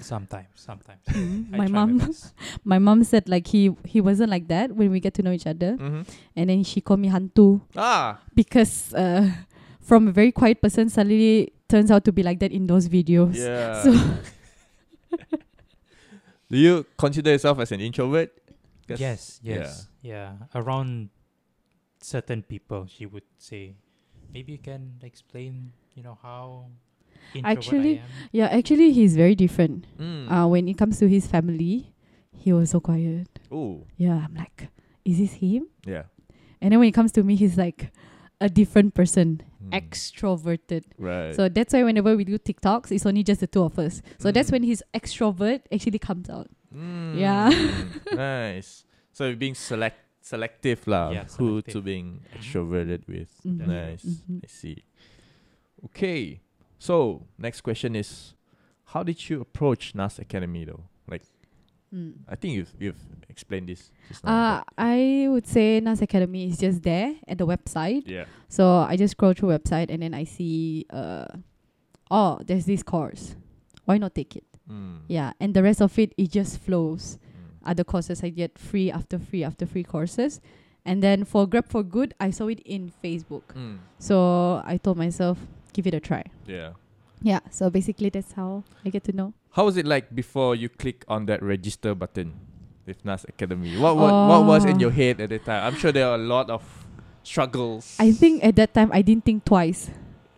[0.00, 1.00] Sometimes, sometimes.
[1.08, 2.00] I my mom
[2.64, 5.46] my mom said like he he wasn't like that when we get to know each
[5.46, 5.76] other.
[5.76, 6.02] Mm-hmm.
[6.36, 8.20] And then she called me hantu Ah.
[8.34, 9.30] because uh
[9.80, 13.34] from a very quiet person suddenly turns out to be like that in those videos.
[13.36, 13.82] Yeah.
[13.86, 13.92] So
[16.48, 18.30] Do you consider yourself as an introvert?
[18.86, 19.54] 'Cause- Yes, yeah.
[19.66, 20.46] yes, yeah.
[20.54, 21.10] Around
[21.98, 23.74] certain people, she would say,
[24.30, 26.85] maybe you can explain, you know, how introvert
[27.44, 28.08] Actually, I am.
[28.32, 29.86] yeah, actually he's very different.
[29.98, 30.30] Mm.
[30.30, 31.92] Uh when it comes to his family,
[32.32, 33.28] he was so quiet.
[33.52, 33.84] Ooh.
[33.96, 34.68] Yeah, I'm like,
[35.04, 35.66] is this him?
[35.86, 36.04] Yeah.
[36.60, 37.90] And then when it comes to me, he's like
[38.40, 39.72] a different person, Mm.
[39.82, 40.84] extroverted.
[40.98, 41.34] Right.
[41.34, 44.02] So that's why whenever we do TikToks, it's only just the two of us.
[44.18, 44.52] So that's Mm.
[44.52, 46.48] when his extrovert actually comes out.
[46.74, 47.50] Mm, Yeah.
[48.14, 48.84] nice.
[49.12, 51.10] So being select selective lah.
[51.14, 53.30] Yeah, who to being extroverted with.
[53.46, 53.66] Mhm.
[53.66, 54.04] Nice.
[54.04, 54.42] Mhm.
[54.44, 54.78] I see.
[55.90, 56.40] Okay.
[56.78, 58.34] So next question is,
[58.86, 60.84] how did you approach Nas Academy though?
[61.08, 61.22] Like
[61.94, 62.14] Mm.
[62.28, 64.58] I think you've you've explained this just now.
[64.58, 68.02] Uh, I would say Nas Academy is just there at the website.
[68.06, 68.24] yeah.
[68.48, 71.26] So I just scroll through website and then I see, uh,
[72.10, 73.36] oh, there's this course.
[73.84, 74.44] Why not take it?
[74.68, 75.02] Mm.
[75.06, 77.18] Yeah, and the rest of it it just flows.
[77.22, 77.70] Mm.
[77.70, 80.40] Other courses I get free after free after free courses,
[80.84, 83.54] and then for Grab for Good I saw it in Facebook.
[83.54, 83.78] Mm.
[84.00, 85.38] So I told myself,
[85.76, 86.24] give it a try.
[86.48, 86.72] Yeah.
[87.20, 87.40] Yeah.
[87.52, 89.36] So basically that's how I get to know.
[89.52, 92.32] How was it like before you click on that register button
[92.88, 93.76] with Nas Academy?
[93.76, 94.88] What what, what was in Oh.
[94.88, 95.60] your head at the time?
[95.68, 96.64] I'm sure there are a lot of
[97.22, 97.96] struggles.
[98.00, 99.90] I think at that time I didn't think twice.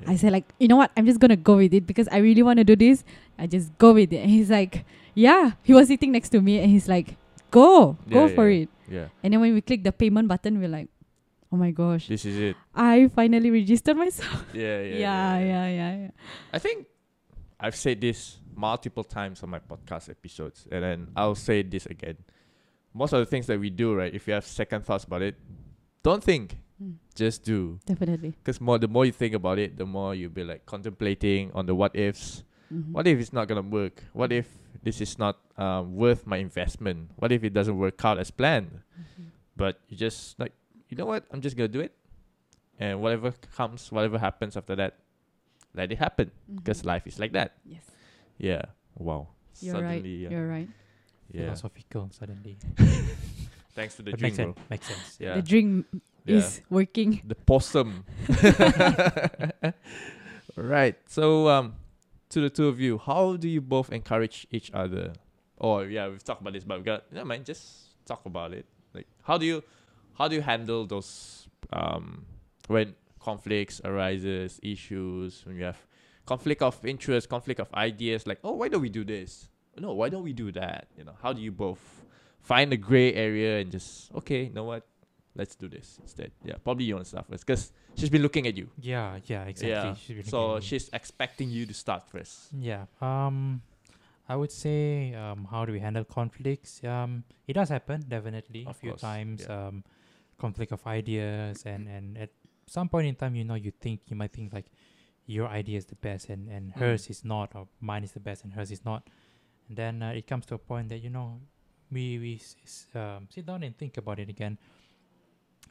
[0.03, 0.13] Yeah.
[0.13, 0.91] I said like, you know what?
[0.97, 3.05] I'm just gonna go with it because I really want to do this.
[3.39, 4.19] I just go with it.
[4.23, 5.53] And he's like, yeah.
[5.63, 7.17] He was sitting next to me and he's like,
[7.51, 8.63] go, go Yeah, for yeah.
[8.63, 8.69] it.
[8.89, 9.07] Yeah.
[9.23, 10.89] And then when we click the payment button, we're like,
[11.53, 12.57] oh my gosh, This is it.
[12.75, 14.45] I finally registered myself.
[14.55, 14.83] Yeah, yeah.
[14.83, 15.97] yeah, yeah, yeah, yeah.
[16.03, 16.11] yeah
[16.53, 16.87] I think
[17.61, 22.17] I've said this multiple times on my podcast episodes, and then I'll say this again.
[22.95, 24.13] Most of the things that we do, right?
[24.15, 25.37] If you have second thoughts about it,
[26.03, 27.81] don't think, Mm, just do.
[27.87, 28.31] definitely.
[28.39, 31.67] Because more, the more you think about it, the more you'll be like contemplating on
[31.67, 32.45] the what ifs.
[32.73, 32.93] Mhm.
[32.93, 34.05] What if it's not gonna work?
[34.13, 34.47] What if
[34.85, 37.11] this is not um, worth my investment?
[37.17, 38.79] What if it doesn't work out as planned?
[38.95, 39.25] Mhm.
[39.57, 40.53] But you just like,
[40.89, 41.25] you know what?
[41.31, 41.95] I'm just gonna do it,
[42.79, 44.99] and whatever comes, whatever happens after that,
[45.75, 46.31] let it happen.
[46.49, 46.87] Because Mhm.
[46.87, 47.57] life is like that.
[47.65, 47.85] Yes,
[48.39, 48.63] Yeah.
[48.97, 49.29] Wow.
[49.61, 50.03] you're right.
[50.03, 50.31] Suddenly, yeah.
[50.31, 50.69] You're right.
[51.31, 51.45] yeah.
[51.53, 52.57] Philosophical suddenly.
[53.75, 54.55] Thanks to the But drink, makes bro.
[54.71, 55.17] Makes sense.
[55.21, 55.35] Yeah.
[55.37, 55.87] The drink
[56.25, 56.37] yeah.
[56.37, 57.21] is working.
[57.25, 58.05] the possum.
[60.57, 60.97] right.
[61.07, 61.75] So um
[62.31, 65.13] to the two of you, how do you both encourage each other?
[65.57, 68.67] Or yeah, we've talked about this, but we got never mind, just talk about it.
[68.95, 69.63] Like how do you
[70.19, 72.27] how do you handle those um
[72.67, 75.79] when conflicts arises, issues, when you have
[76.27, 79.49] conflict of interest, conflict of ideas, like, oh why don't we do this?
[79.79, 80.89] No, why don't we do that?
[80.99, 81.79] You know, how do you both
[82.41, 84.85] find the gray area and just okay, you know what?
[85.37, 86.33] Let's do this instead.
[86.45, 88.69] Yeah, probably you want to start first because she's been looking at you.
[88.81, 89.71] Yeah, yeah, exactly.
[89.71, 89.95] Yeah.
[89.95, 92.49] She's So she's expecting you to start first.
[92.59, 92.87] Yeah.
[93.01, 93.63] Um,
[94.29, 96.83] I would say um, how do we handle conflicts?
[96.83, 99.47] Um, it does happen definitely a few course, times.
[99.49, 99.69] yeah.
[99.69, 99.85] Um,
[100.39, 102.31] conflict of ideas and and at
[102.67, 104.67] some point in time, you know, you think you might think like
[105.27, 106.79] your idea is the best and and Mm.
[106.81, 109.03] hers is not, or mine is the best and hers is not.
[109.69, 111.41] And then uh, it comes to a point that you know
[111.91, 114.59] we we s- s- um, sit down and think about it again.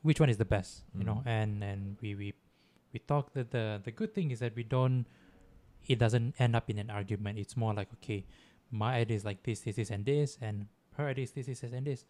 [0.03, 0.83] Which one is the best?
[0.97, 1.27] You know, Mm.
[1.27, 2.33] and and we we
[2.93, 5.05] we talk that the the good thing is that we don't
[5.87, 7.39] it doesn't end up in an argument.
[7.39, 8.25] It's more like, okay,
[8.71, 11.61] my idea is like this, this, this, and this, and her idea is this, this,
[11.61, 12.03] this, and this.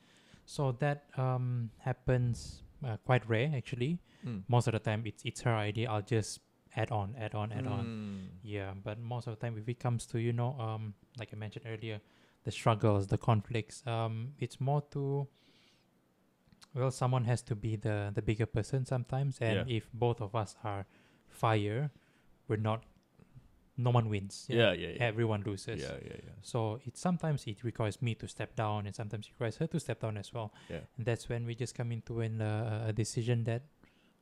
[0.47, 3.99] So that um happens uh, quite rare actually.
[4.25, 4.43] Mm.
[4.47, 5.91] Most of the time, it's it's her idea.
[5.91, 6.39] I'll just
[6.75, 7.85] add on, add on, add on.
[7.85, 8.27] Mm.
[8.43, 11.35] Yeah, but most of the time, if it comes to you know, um, like I
[11.35, 11.99] mentioned earlier,
[12.45, 15.27] the struggles, the conflicts, um, it's more to
[16.73, 19.77] well, someone has to be the the bigger person sometimes, and Yeah.
[19.77, 20.85] if both of us are
[21.27, 21.91] fire,
[22.47, 22.83] we're not.
[23.79, 24.45] No one wins.
[24.49, 25.03] Yeah, yeah, yeah.
[25.03, 25.79] Everyone loses.
[25.81, 26.31] Yeah, yeah, yeah.
[26.41, 29.79] So it sometimes it requires me to step down, and sometimes it requires her to
[29.79, 30.51] step down as well.
[30.69, 30.79] Yeah.
[30.97, 33.61] And that's when we just come into an, uh, a decision that,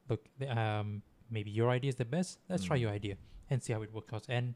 [0.09, 2.39] look, um, maybe your idea is the best.
[2.49, 2.81] Let's try Mm.
[2.81, 3.15] your idea
[3.49, 4.25] and see how it works out.
[4.27, 4.55] And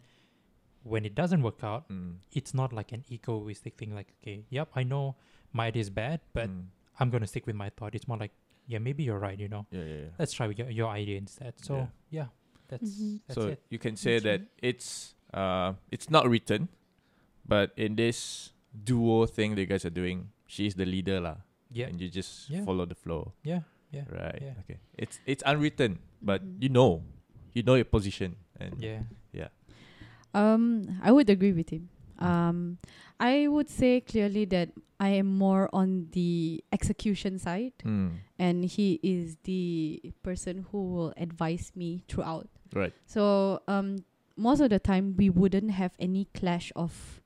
[0.83, 2.17] when it doesn't work out, Mm.
[2.31, 3.93] it's not like an egoistic thing.
[3.95, 5.15] Like, okay, yep, I know
[5.53, 6.65] my idea is bad, but Mm.
[6.99, 7.95] I'm gonna stick with my thought.
[7.95, 8.31] It's more like,
[8.67, 9.39] yeah, maybe you're right.
[9.39, 10.09] You know, yeah, yeah, yeah.
[10.19, 11.57] let's try your, your idea instead.
[11.63, 11.87] So Yeah.
[12.09, 12.27] yeah,
[12.69, 13.19] that's Mhm.
[13.27, 13.59] that's so it.
[13.73, 16.69] you can say That's that it's uh it's not written,
[17.45, 21.41] but in this duo thing that you guys are doing, she's the leader lah,
[21.73, 22.63] Yeah, and you just Yeah.
[22.65, 23.33] follow the flow.
[23.43, 23.61] yeah,
[23.93, 24.41] yeah, Right.
[24.41, 24.55] Yeah.
[24.65, 24.77] Okay.
[24.97, 26.61] It's it's unwritten, but Mhm.
[26.61, 27.01] you know,
[27.53, 29.03] you know your position, and yeah.
[30.33, 31.89] Um, I would agree with him.
[32.21, 32.77] Um,
[33.19, 38.19] I would say clearly that I am more on the execution side, Mm.
[38.37, 42.45] and he is the person who will advise me throughout.
[42.73, 42.93] Right.
[43.05, 44.03] So um,
[44.37, 47.21] most of the time we wouldn't have any clash of,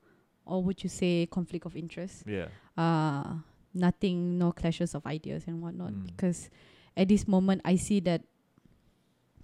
[0.45, 2.23] or would you say conflict of interest?
[2.27, 2.47] Yeah.
[2.77, 3.35] Uh,
[3.73, 5.91] nothing, no clashes of ideas and whatnot.
[5.93, 6.05] Mm.
[6.07, 6.49] Because
[6.95, 8.21] at this moment I see that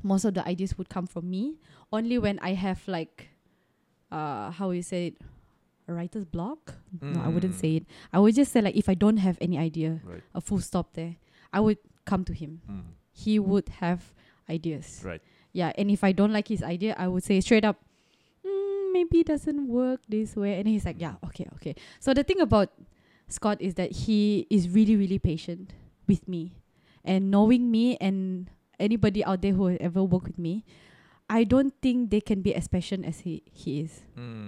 [0.03, 1.55] most of the ideas would come from me
[1.91, 3.29] only when I have like,
[4.11, 5.15] uh, how you say it,
[5.87, 6.75] a writer's block.
[7.01, 7.59] No, I wouldn't Mm.
[7.59, 7.85] say it.
[8.13, 10.21] I would just say like if I don't have any idea, Right.
[10.33, 11.17] a full stop there,
[11.51, 12.61] I would come to him.
[12.69, 12.83] Mm.
[13.11, 14.13] He would have
[14.49, 15.01] ideas.
[15.03, 15.21] Right.
[15.53, 17.77] Yeah, and if I don't like his idea, I would say straight up,
[18.45, 20.59] mm, maybe it doesn't work this way.
[20.59, 21.75] And he's like, yeah, okay, okay.
[21.99, 22.69] So the thing about
[23.27, 25.73] Scott is that he is really, really patient
[26.07, 26.53] with me.
[27.03, 30.65] And knowing me and anybody out there who has ever worked with me,
[31.29, 34.01] I don't think they can be as patient as he, he is.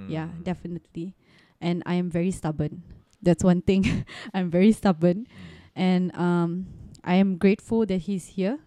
[0.10, 0.44] Yeah, Mm.
[0.44, 1.16] definitely.
[1.62, 2.82] And I am very stubborn.
[3.22, 4.06] That's one thing.
[4.34, 5.26] I'm very stubborn.
[5.26, 5.28] Mm.
[5.76, 6.66] And um,
[7.04, 8.60] I am grateful that he's here.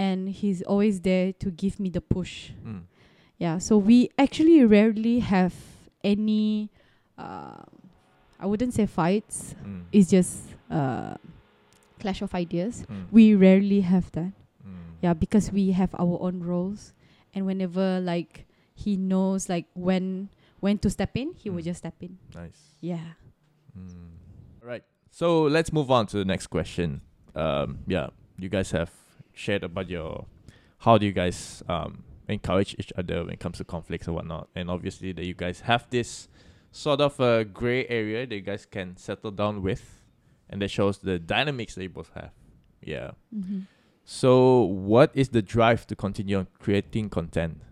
[0.00, 2.56] And he's always there to give me the push.
[2.64, 2.88] Mm.
[3.36, 5.52] Yeah, so we actually rarely have
[6.02, 6.70] any,
[7.20, 7.60] uh,
[8.40, 9.54] I wouldn't say fights.
[9.60, 9.84] Mm.
[9.92, 11.14] It's just uh,
[12.00, 12.84] clash of ideas.
[12.88, 13.12] Mm.
[13.12, 14.32] We rarely have that.
[14.64, 14.96] Mm.
[15.04, 16.92] Yeah, because we have our own roles,
[17.34, 20.28] and whenever like he knows like when
[20.60, 21.68] when to step in, he will Mm.
[21.72, 22.16] just step in.
[22.34, 22.60] Nice.
[22.80, 23.16] Yeah.
[23.76, 24.16] Mm.
[24.64, 24.84] Right.
[25.10, 27.00] So let's move on to the next question.
[27.34, 28.08] Um, yeah,
[28.38, 28.90] you guys have
[29.34, 30.26] shared about your
[30.78, 34.48] how do you guys um, encourage each other when it comes to conflicts and whatnot,
[34.54, 36.28] and obviously that you guys have this
[36.72, 39.96] sort of a gray area that you guys can settle down with.
[40.52, 42.32] and that shows the dynamics they both have.
[42.82, 43.12] Yeah.
[43.34, 43.60] Mm-hmm.
[44.04, 47.62] So, what is the drive to continue on creating content,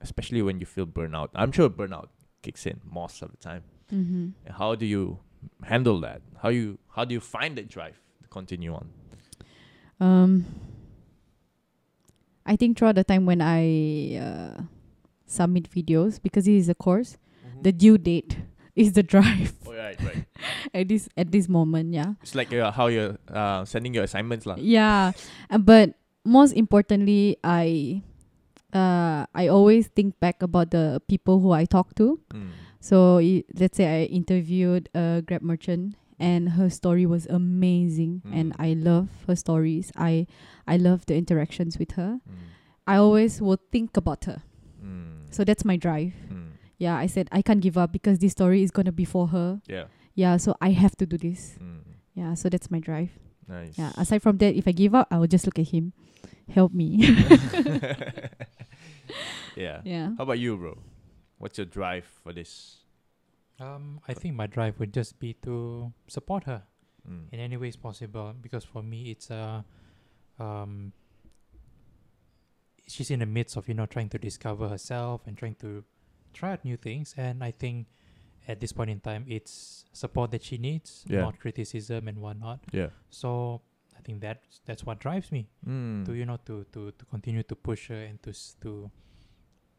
[0.00, 1.30] especially when you feel burnout?
[1.34, 2.08] I'm sure burnout
[2.42, 3.64] kicks in most of the time.
[3.92, 4.28] Mm-hmm.
[4.46, 5.18] And How do you
[5.64, 6.22] handle that?
[6.42, 8.86] How you how do you find that drive to continue on?
[10.00, 10.44] Um,
[12.48, 14.64] I think throughout the time when I uh,
[15.28, 17.20] submit videos, because it is a course,
[17.60, 18.40] the due date
[18.74, 20.24] is the drive oh, right, right.
[20.74, 21.92] at this at this moment.
[21.92, 24.56] Yeah, It's like uh, how you're uh, sending your assignments, lah.
[24.56, 25.12] yeah.
[25.52, 25.92] Uh, but
[26.24, 28.00] most importantly, I
[28.72, 32.16] uh, I always think back about the people who I talk to.
[32.32, 32.50] Mm.
[32.80, 38.52] So i- let's say I interviewed a Grab merchant and her story was amazing and
[38.52, 38.56] Mm.
[38.58, 39.92] I love her stories.
[39.96, 40.26] I
[40.66, 42.20] I love the interactions with her.
[42.28, 42.34] Mm.
[42.86, 44.42] I always will think about her.
[44.82, 45.26] Mm.
[45.30, 46.14] So that's my drive.
[46.30, 46.50] Mm.
[46.78, 49.60] Yeah, I said I can't give up because this story is gonna be for her.
[49.68, 49.84] Yeah.
[50.14, 51.56] Yeah, so I have to do this.
[51.62, 51.82] Mm.
[52.14, 53.10] Yeah, so that's my drive.
[53.48, 53.78] Nice.
[53.78, 53.92] Yeah.
[53.96, 55.92] Aside from that, if I give up, I will just look at him.
[56.50, 56.98] Help me.
[59.56, 59.80] yeah.
[59.84, 60.10] yeah.
[60.16, 60.78] How about you, bro?
[61.38, 62.77] What's your drive for this?
[63.60, 66.62] Um, I think my drive would just be to support her
[67.08, 67.32] Mm.
[67.32, 69.62] in any ways possible because for me it's uh,
[70.38, 70.92] um,
[72.86, 75.84] she's in the midst of you know trying to discover herself and trying to
[76.34, 77.86] try out new things and I think
[78.46, 81.20] at this point in time it's support that she needs Yeah.
[81.20, 82.90] not criticism and whatnot Yeah.
[83.10, 83.62] so
[83.96, 86.04] I think that's that's what drives me Mm.
[86.06, 88.90] to you know to to to continue to push her and to to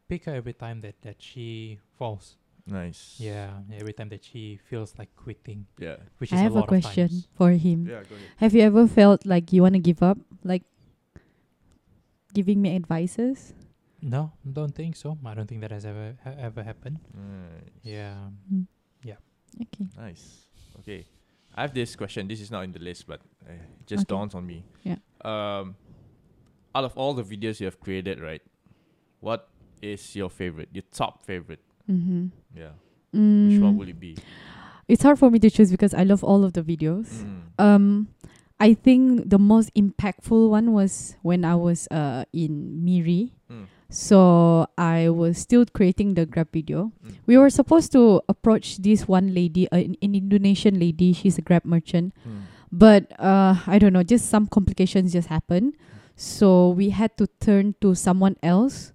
[0.08, 3.16] pick her every time that that she falls Nice.
[3.18, 5.96] yeah every time that she feels like quitting Yeah.
[6.18, 7.86] which I is have a a lot question of times for him.
[7.86, 8.02] Yeah.
[8.08, 8.28] Go ahead.
[8.36, 10.18] Have you ever felt like you want to give up?
[10.44, 10.62] Like
[12.34, 13.54] giving me advices?
[14.02, 17.72] no don't think so I don't think that has ever ha- ever happened Nice.
[17.82, 18.16] yeah
[18.52, 18.66] Mm.
[19.04, 19.16] Yeah.
[19.60, 19.86] Okay.
[19.96, 20.46] Nice.
[20.78, 21.06] Okay.
[21.56, 22.28] I have this question.
[22.28, 24.14] This is not in the list, but uh, it just Okay.
[24.14, 24.62] dawns on me.
[24.84, 24.96] Yeah.
[25.24, 25.74] Um,
[26.74, 28.40] out of all the videos you have created, right?
[29.20, 29.48] What
[29.82, 30.68] is your favorite?
[30.72, 31.60] Your top favorite?
[31.90, 32.26] Mm-hmm.
[32.54, 32.70] Yeah.
[33.14, 34.16] Mm, Which one will it be?
[34.86, 37.10] It's hard for me to choose because I love all of the videos.
[37.22, 37.40] Mm.
[37.58, 38.08] Um,
[38.60, 43.32] I think the most impactful one was when I was uh in Miri.
[43.50, 43.66] Mm.
[43.90, 46.92] So I was still creating the Grab video.
[47.04, 47.14] Mm.
[47.26, 51.12] We were supposed to approach this one lady, uh, an, an Indonesian lady.
[51.12, 52.46] She's a Grab merchant, Mm.
[52.70, 55.74] but uh, I don't know, just some complications just happened.
[56.14, 58.92] So we had to turn to someone else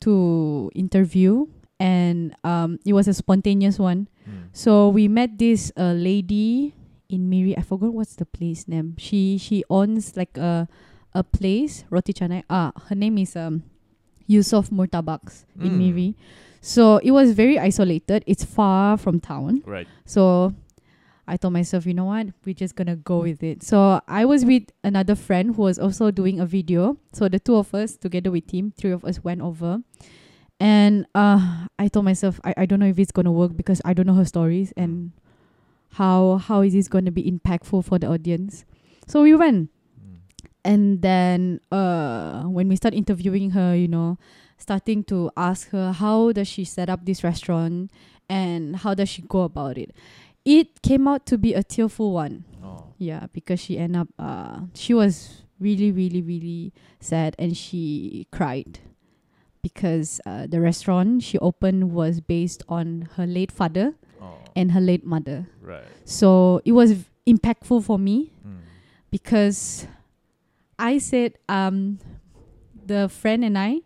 [0.00, 1.46] to interview,
[1.80, 4.08] and um, it was a spontaneous one.
[4.28, 4.48] Mm.
[4.52, 6.74] So we met this uh, lady
[7.08, 7.56] in Miri.
[7.56, 8.94] I forgot what's the place name.
[8.98, 10.68] She she owns like a
[11.14, 12.42] a place roti canai.
[12.50, 13.62] Ah, her name is um
[14.28, 15.78] Yusof Murtabaks in Mm.
[15.78, 16.16] Miri.
[16.60, 18.24] So it was very isolated.
[18.26, 19.62] It's far from town.
[19.64, 19.86] Right.
[20.04, 20.52] So
[21.26, 23.62] I told myself, you know what, we're just gonna go with it.
[23.62, 26.96] So I was with another friend who was also doing a video.
[27.12, 29.78] So the two of us, together with him, three of us went over.
[30.60, 33.94] And uh, I told myself, I, I don't know if it's gonna work because I
[33.94, 35.12] don't know her stories and
[35.92, 38.64] how how is this gonna be impactful for the audience.
[39.06, 39.70] So we went.
[39.98, 40.16] Mm.
[40.64, 44.18] And then uh, when we start interviewing her, you know,
[44.58, 47.90] starting to ask her how does she set up this restaurant
[48.28, 49.94] and how does she go about it.
[50.44, 52.44] It came out to be a tearful one.
[52.62, 52.92] Oh.
[52.98, 58.80] Yeah, because she ended up uh she was really, really, really sad and she cried
[59.62, 64.34] because uh, the restaurant she opened was based on her late father Oh.
[64.56, 65.46] and her late mother.
[65.62, 65.84] Right.
[66.04, 68.58] So it was v- impactful for me Mm.
[69.10, 69.86] because
[70.78, 71.98] I said um
[72.86, 73.82] the friend and I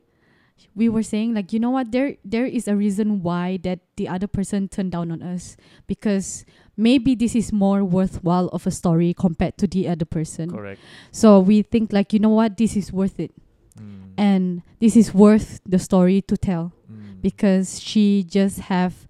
[0.74, 4.08] we were saying like you know what there there is a reason why that the
[4.08, 5.56] other person turned down on us
[5.86, 10.80] because maybe this is more worthwhile of a story compared to the other person Correct.
[11.10, 13.32] so we think like you know what this is worth it
[13.80, 14.12] Mm.
[14.18, 17.22] and this is worth the story to tell Mm.
[17.22, 19.06] because she just have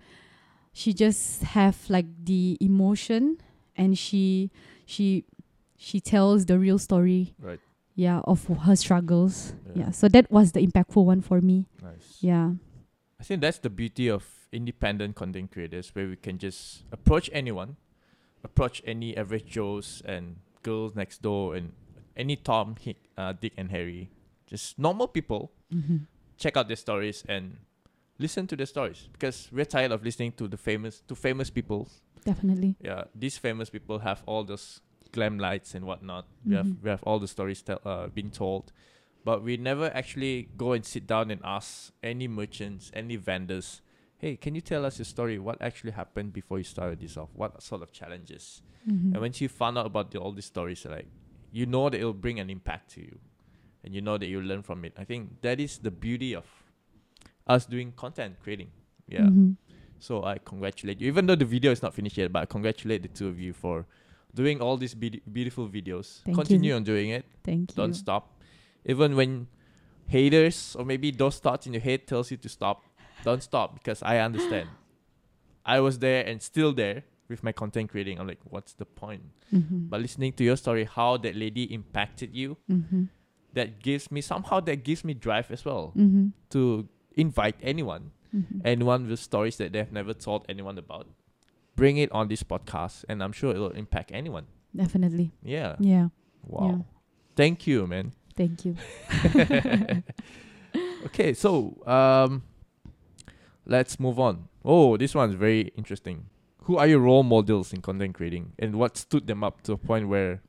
[0.73, 3.39] she just have like the emotion
[3.77, 4.51] and she
[4.87, 5.25] she
[5.77, 7.59] she tells the real story Right.
[7.97, 9.87] yeah of her struggles Yeah.
[9.87, 9.91] yeah.
[9.91, 12.19] so that was the impactful one for me Nice.
[12.21, 12.53] yeah
[13.21, 17.77] I think that's the beauty of independent content creators where we can just approach anyone,
[18.43, 21.71] approach any average Joes and girls next door and
[22.17, 24.11] any Tom, Hick, uh, Dick, and Harry.
[24.53, 25.97] Just normal people, mm-hmm.
[26.37, 27.57] check out their stories and
[28.19, 31.89] listen to their stories because we're tired of listening to the famous to famous people.
[32.25, 34.67] definitely Yeah, these famous people have all those
[35.11, 36.25] glam lights and whatnot.
[36.45, 36.83] We have Mhm.
[36.85, 38.65] we have all the stories tell, uh, being told,
[39.25, 43.81] but we never actually go and sit down and ask any merchants, any vendors,
[44.19, 45.37] hey, can you tell us your story?
[45.39, 47.31] What actually happened before you started this off?
[47.35, 48.63] What sort of challenges?
[48.87, 49.13] Mhm.
[49.15, 51.09] And once you found out about the, all these stories, like
[51.59, 53.19] you know that it'll bring an impact to you,
[53.85, 54.93] and you know that you'll learn from it.
[54.99, 56.45] I think that is the beauty of
[57.47, 58.71] us doing content creating.
[59.09, 59.23] Yeah.
[59.27, 59.57] Mhm.
[59.99, 62.33] So I congratulate you, even though the video is not finished yet.
[62.33, 63.87] But I congratulate the two of you for
[64.35, 66.23] doing all these beauti- beautiful videos.
[66.25, 66.43] Thank you.
[66.43, 67.25] Continue on doing it.
[67.45, 67.77] Thank you.
[67.77, 67.95] Don't you.
[67.95, 68.41] stop.
[68.85, 69.47] Even when
[70.09, 72.83] haters or maybe those thoughts in your head tells you to stop,
[73.25, 74.69] don't stop because I understand.
[75.65, 78.19] I was there and still there with my content creating.
[78.19, 79.23] I'm like, what's the point?
[79.53, 79.89] Mhm.
[79.89, 83.09] But listening to your story, how that lady impacted you, Mhm.
[83.55, 86.33] That gives me somehow that gives me drive as well Mhm.
[86.51, 88.61] to invite anyone, Mhm.
[88.65, 91.07] anyone with stories that they've never told anyone about.
[91.77, 94.47] Bring it on this podcast, and I'm sure it'll impact anyone.
[94.75, 95.33] Definitely.
[95.43, 95.77] Yeah.
[95.79, 96.09] Yeah.
[96.47, 96.67] Wow.
[96.69, 96.79] Yeah.
[97.37, 98.13] Thank you, man.
[98.37, 98.77] Thank you.
[101.07, 102.43] okay, so um,
[103.67, 104.49] let's move on.
[104.65, 106.27] Oh, this one's very interesting.
[106.65, 109.77] Who are your role models in content creating, and what stood them up to a
[109.77, 110.43] point where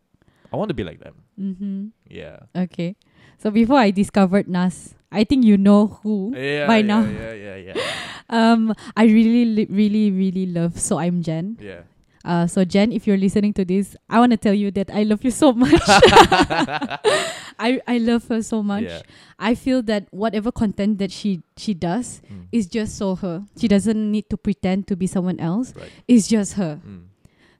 [0.53, 1.15] I want to be like them?
[1.39, 1.87] Mm-hmm.
[2.13, 2.45] Yeah.
[2.55, 2.95] Okay.
[3.41, 6.67] So before I discovered Nas, I think you know who Yeah.
[6.69, 7.01] by yeah, now.
[7.03, 7.75] Yeah, yeah, yeah,
[8.29, 11.57] Um, I really, li- really, really love So I'm Jenn.
[11.59, 11.81] yeah.
[12.23, 15.03] Uh, so Jen, if you're listening to this, I want to tell you that I
[15.03, 15.75] love you so much.
[17.59, 18.83] I I love her so much.
[18.87, 19.01] Yeah.
[19.39, 22.47] I feel that whatever content that she she does Mm.
[22.51, 23.43] is just so her.
[23.59, 25.73] She doesn't need to pretend to be someone else.
[25.75, 25.91] Right.
[26.07, 26.79] It's just her.
[26.79, 27.11] Mm.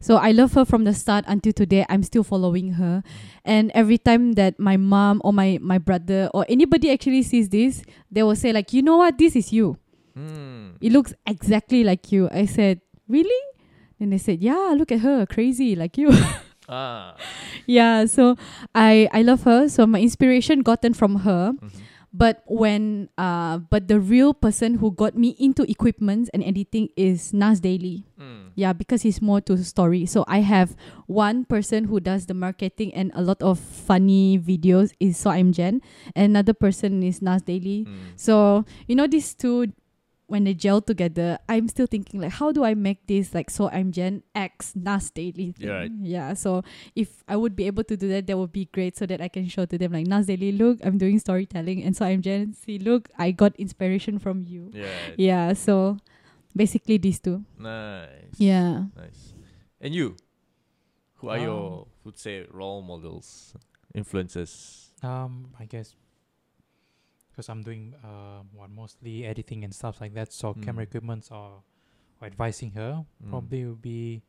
[0.04, 1.86] So I love her from the start until today.
[1.88, 3.04] I'm still following her.
[3.46, 7.84] And every time that my mom or my, my brother or anybody actually sees this,
[8.12, 9.78] they will say like, you know what, this is you.
[10.20, 10.76] Mm.
[10.82, 12.28] It looks exactly like you.
[12.34, 13.32] I said, really?
[13.98, 16.12] And they said, yeah, look at her, crazy like you.
[16.70, 17.18] Ah.
[17.68, 18.38] yeah, so
[18.74, 19.68] I I love her.
[19.68, 21.52] So my inspiration gotten from her.
[21.52, 21.72] Mhm.
[22.14, 27.34] But when uh but the real person who got me into equipment and editing is
[27.34, 28.06] Nas Daily.
[28.22, 28.54] Mm.
[28.54, 30.06] Yeah, because he's more to story.
[30.06, 34.94] So I have one person who does the marketing and a lot of funny videos
[35.00, 35.82] is So I'm Jenn.
[36.16, 37.86] Another person is Nas Daily.
[37.90, 38.14] Mm.
[38.16, 39.74] So, you know, these two
[40.34, 43.70] when they gel together, I'm still thinking like how do I make this like So
[43.70, 45.70] I'm Jenn X Nas Daily thing?
[45.70, 45.92] Yeah, right.
[46.02, 46.34] Yeah.
[46.34, 46.66] So
[46.98, 49.30] if I would be able to do that, that would be great so that I
[49.30, 52.58] can show to them like Nas Daily, look, I'm doing storytelling and So I'm Jenn,
[52.58, 54.74] see, look, I got inspiration from you.
[54.74, 54.90] Yeah.
[55.22, 56.02] Yeah, so
[56.58, 57.46] basically these two.
[57.60, 58.34] Nice.
[58.42, 58.90] Yeah.
[58.98, 59.38] Nice.
[59.80, 60.18] And you?
[61.22, 63.54] Who are Um, your would say role models,
[63.94, 64.90] influences?
[65.04, 65.94] Um, I guess
[67.34, 70.32] because I'm doing uh, what mostly editing and stuff like that.
[70.32, 70.90] So camera Mm.
[70.90, 71.62] equipments are
[72.22, 73.30] or advising her Mm.
[73.30, 74.22] probably would be.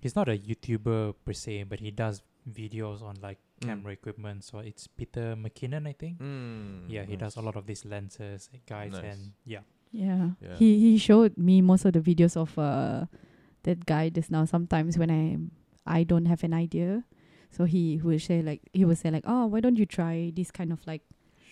[0.00, 3.66] He's not a YouTuber per se, but he does videos on like Mm.
[3.66, 4.44] camera equipment.
[4.44, 6.20] So it's Peter McKinnon, I think.
[6.20, 9.04] Mm, Yeah, he does a lot of these lenses, guys, Nice.
[9.04, 9.62] and yeah.
[9.90, 10.30] Yeah.
[10.40, 10.54] Yeah.
[10.56, 13.06] He he showed me most of the videos of uh
[13.64, 15.38] that guy just now sometimes when I
[15.88, 17.02] I don't have an idea.
[17.50, 20.50] So he will say like he will say like, Oh, why don't you try this
[20.52, 21.02] kind of like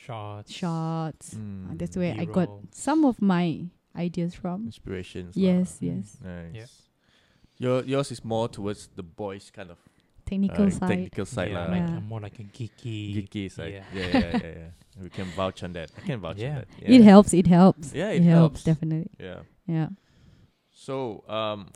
[0.06, 0.52] Shots.
[0.52, 1.34] shots?
[1.34, 4.66] Uh, that's Mm, where I got some of my ideas from.
[4.66, 5.36] inspirations.
[5.36, 5.88] Yes, lah.
[5.88, 6.16] yes.
[6.22, 6.82] Nice.
[7.58, 9.78] Your yours is more towards the boys kind of
[10.26, 10.88] Technical uh, side.
[10.88, 11.70] technical side yeah, lah.
[11.72, 12.00] like Yeah.
[12.00, 13.14] more like a geeky.
[13.16, 13.72] Geeky side.
[13.72, 13.84] Yeah.
[13.94, 14.70] Yeah, yeah, yeah, yeah.
[15.02, 15.90] We can vouch on that.
[15.96, 16.48] I can vouch Yeah.
[16.48, 16.90] on that.
[16.90, 17.92] It helps, it helps.
[17.94, 18.62] Yeah, it, it helps.
[18.62, 18.64] helps.
[18.64, 19.10] definitely.
[19.18, 19.40] Yeah.
[19.66, 19.88] Yeah.
[20.70, 21.68] So, um,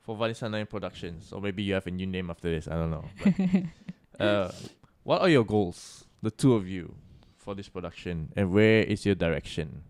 [0.00, 2.66] for Vanessa Naen Productions, or maybe you have a new name after this.
[2.68, 3.04] I don't know.
[4.18, 4.50] But, uh,
[5.04, 6.94] what are your goals, the two of you,
[7.48, 9.80] for this production, and where is your direction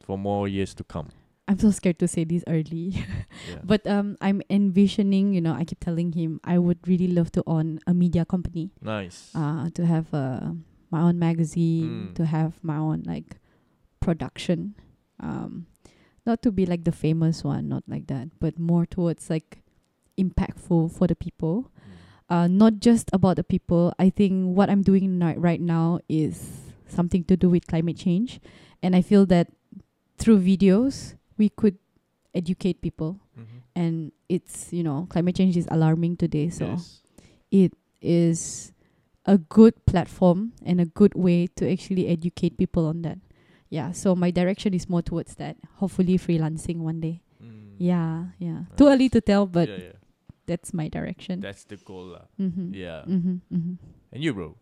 [0.00, 1.08] for more years to come?
[1.48, 3.02] I'm so scared to say this early.
[3.50, 3.58] Yeah.
[3.64, 7.42] But um I'm envisioning, you know, I keep telling him I would really love to
[7.46, 8.70] own a media company.
[8.82, 9.32] nice.
[9.34, 10.54] Uh to have uh,
[10.90, 12.14] my own magazine, Mm.
[12.14, 13.38] to have my own like
[13.98, 14.74] production.
[15.18, 15.66] Um
[16.26, 19.62] not to be like the famous one, not like that, but more towards like
[20.18, 21.72] impactful for the people.
[21.74, 21.97] Mm.
[22.28, 23.92] Uh not just about the people.
[23.98, 28.40] I think what I'm doing ni- right now is something to do with climate change
[28.82, 29.48] and I feel that
[30.16, 31.76] through videos we could
[32.34, 33.58] educate people Mhm.
[33.76, 33.94] and
[34.28, 37.02] it's you know climate change is alarming today so Yes.
[37.50, 38.72] it is
[39.28, 43.18] a good platform and a good way to actually educate people on that
[43.68, 47.76] yeah so my direction is more towards that hopefully freelancing one day Mm.
[47.78, 49.97] yeah yeah too early to tell but yeah, yeah.
[50.48, 52.24] That's my direction That's the goal, lah.
[52.40, 52.72] mm-hmm.
[52.74, 53.04] Yeah.
[53.04, 53.36] Mm-hmm.
[53.52, 53.74] Mm-hmm.
[54.12, 54.56] And you, bro?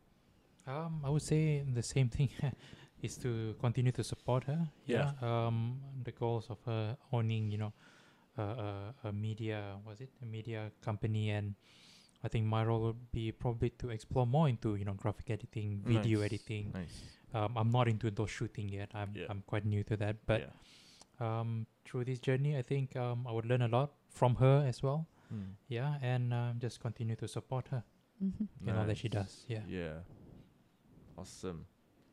[0.67, 2.29] Um, I would say the same thing
[3.07, 4.67] is to continue to support her.
[4.91, 5.13] Yeah.
[5.23, 7.73] Um, the goals of her owning, you know,
[8.37, 8.43] uh,
[9.05, 11.55] a, a media was it a media company, and
[12.25, 15.81] I think my role would be probably to explore more into you know graphic editing,
[15.87, 16.27] video Nice.
[16.33, 16.97] editing, Nice.
[17.33, 18.91] um, I'm not into those shooting yet.
[18.93, 19.31] I'm Yeah.
[19.31, 20.17] I'm quite new to that.
[20.27, 20.53] But yeah.
[21.23, 24.83] um, through this journey, I think um, I would learn a lot from her as
[24.83, 25.07] well.
[25.33, 25.55] Mm.
[25.69, 27.83] Yeah, and um, just continue to support her
[28.17, 28.69] Mm-hmm.
[28.69, 29.45] in all that she does.
[29.47, 29.61] Yeah.
[29.69, 30.01] Yeah.
[31.19, 31.67] Awesome.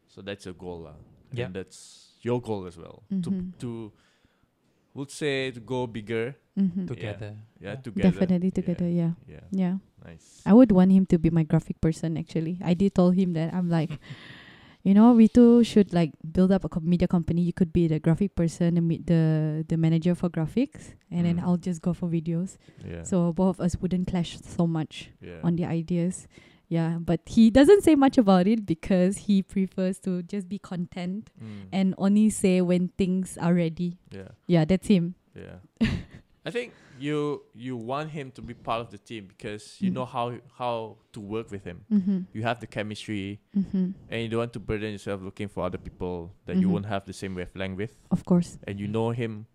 [0.07, 0.95] So that's your goal, lah.
[1.31, 1.45] Yeah.
[1.45, 3.03] And that's your goal as well.
[3.11, 3.23] Mhm.
[3.23, 3.69] To to
[4.93, 6.35] would say to go bigger.
[6.59, 6.85] Mm-hmm.
[6.85, 7.33] Together.
[7.57, 8.11] Yeah, together.
[8.11, 8.85] Definitely together.
[8.87, 9.17] Yeah.
[9.25, 9.47] Yeah.
[9.49, 9.75] yeah.
[10.05, 10.43] Nice.
[10.45, 12.17] I would want him to be my graphic person.
[12.19, 13.95] Actually, I did tell him that I'm like,
[14.83, 17.41] you know, we two should like build up a co- media company.
[17.41, 21.37] You could be the graphic person, and meet the the manager for graphics, and then
[21.37, 21.43] Mm.
[21.43, 22.57] I'll just go for videos.
[22.85, 23.03] yeah.
[23.03, 25.39] So both of us wouldn't clash so much yeah.
[25.43, 26.27] on the ideas.
[26.69, 31.29] Yeah, but he doesn't say much about it because he prefers to just be content
[31.39, 31.67] Mm.
[31.71, 33.97] and only say when things are ready.
[34.11, 34.29] yeah.
[34.47, 35.15] Yeah, that's him.
[35.35, 35.59] Yeah.
[36.45, 39.93] I think you you want him to be part of the team because you Mm.
[39.95, 41.85] know how how to work with him.
[41.91, 42.19] Mm-hmm.
[42.33, 43.91] You have the chemistry Mm-hmm.
[44.11, 46.71] and you don't want to burden yourself looking for other people that you Mhm.
[46.71, 47.95] won't have the same wavelength with.
[48.11, 48.57] Of course.
[48.67, 49.45] And you know him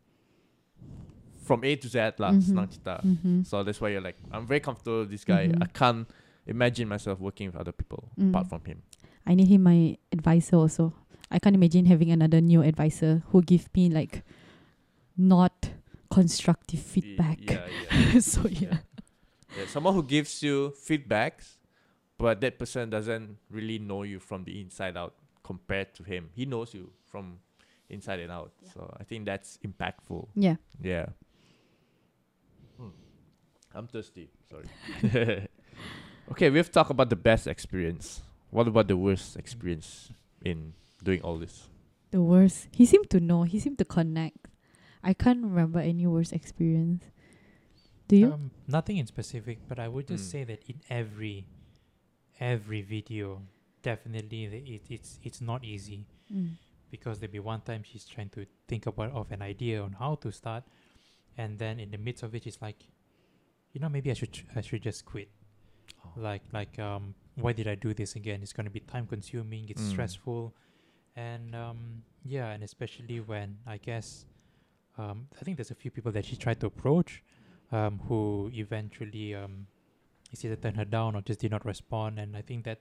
[1.45, 2.43] from A to Z lah, Mhm.
[2.45, 3.01] senang cerita.
[3.05, 3.43] Mm-hmm.
[3.45, 5.49] So that's why you're like, I'm very comfortable with this guy.
[5.49, 5.63] Mhm.
[5.63, 6.09] I can't
[6.47, 8.31] imagine myself working with other people Mm.
[8.33, 8.83] apart from him.
[9.27, 10.93] I need him my advisor also.
[11.31, 14.25] I can't imagine having another new advisor who give me like
[15.17, 15.71] not
[16.19, 17.39] constructive feedback.
[17.43, 18.21] Yeah, yeah.
[18.33, 18.79] so yeah.
[19.57, 19.67] yeah.
[19.67, 21.57] Someone who gives you feedbacks,
[22.19, 25.15] but that person doesn't really know you from the inside out
[25.45, 26.31] compared to him.
[26.35, 27.39] He knows you from
[27.89, 28.53] inside and out.
[28.63, 28.71] Yeah.
[28.75, 30.27] So I think that's impactful.
[30.35, 30.57] Yeah.
[30.83, 31.07] Yeah.
[32.77, 32.89] Hmm.
[33.75, 34.29] I'm thirsty.
[34.51, 34.67] Sorry.
[36.33, 38.23] okay, we've talked about the best experience.
[38.51, 40.11] What about the worst experience
[40.45, 41.69] in doing all this?
[42.11, 42.69] The worst.
[42.73, 43.43] He seemed to know.
[43.45, 44.49] He seemed to connect.
[45.03, 47.05] I can't remember any worst experience.
[48.09, 48.33] Do you?
[48.33, 50.33] Um, nothing in specific, but I would just Mm.
[50.33, 51.47] say that in every
[52.41, 53.43] every video,
[53.83, 56.55] definitely the, it, it's it's not easy Mm.
[56.91, 60.15] because there'll be one time she's trying to think about of an idea on how
[60.17, 60.65] to start,
[61.37, 62.77] and then in the midst of it, she's like,
[63.73, 65.29] you know, maybe I should tr- I should just quit.
[66.05, 66.13] Oh.
[66.17, 68.43] Like like um, why did I do this again?
[68.43, 69.69] It's gonna be time consuming.
[69.69, 69.91] It's Mm.
[69.91, 70.55] stressful,
[71.17, 74.25] and um, yeah, and especially when I guess,
[74.99, 77.23] um, I think there's a few people that she tried to approach,
[77.73, 79.67] um, who eventually um,
[80.33, 82.81] it's either turned her down or just did not respond, and I think that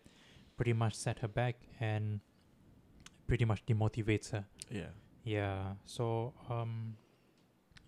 [0.58, 2.20] pretty much set her back and
[3.28, 4.46] pretty much demotivates her.
[4.72, 4.88] Yeah.
[5.24, 5.74] Yeah.
[5.86, 6.96] So um,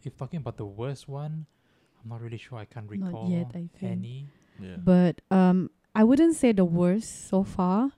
[0.03, 1.45] if talking about the worst one,
[2.03, 2.57] I'm not really sure.
[2.59, 3.83] I can't Not recall yet, I think.
[3.83, 4.27] any.
[4.61, 4.75] Yeah.
[4.77, 7.91] But um, I wouldn't say the worst so far.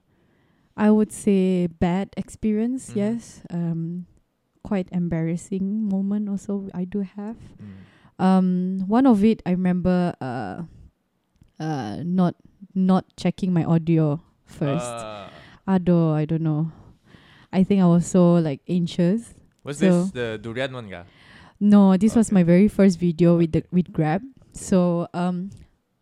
[0.76, 2.90] I would say bad experience.
[2.90, 2.96] Mhm.
[2.96, 3.42] Yes.
[3.50, 4.06] Um,
[4.62, 7.36] quite embarrassing moment also I do have.
[7.58, 8.22] Mm.
[8.22, 10.14] Um, one of it I remember.
[10.20, 10.62] Uh,
[11.62, 12.34] uh, not
[12.74, 14.84] not checking my audio first.
[14.84, 15.30] Ah.
[15.66, 16.72] Ado, I don't know.
[17.52, 19.34] I think I was so like anxious.
[19.62, 21.04] was so- this the durian one, ga?
[21.62, 24.26] No, this was my very first video with the with Grab.
[24.50, 25.54] So um,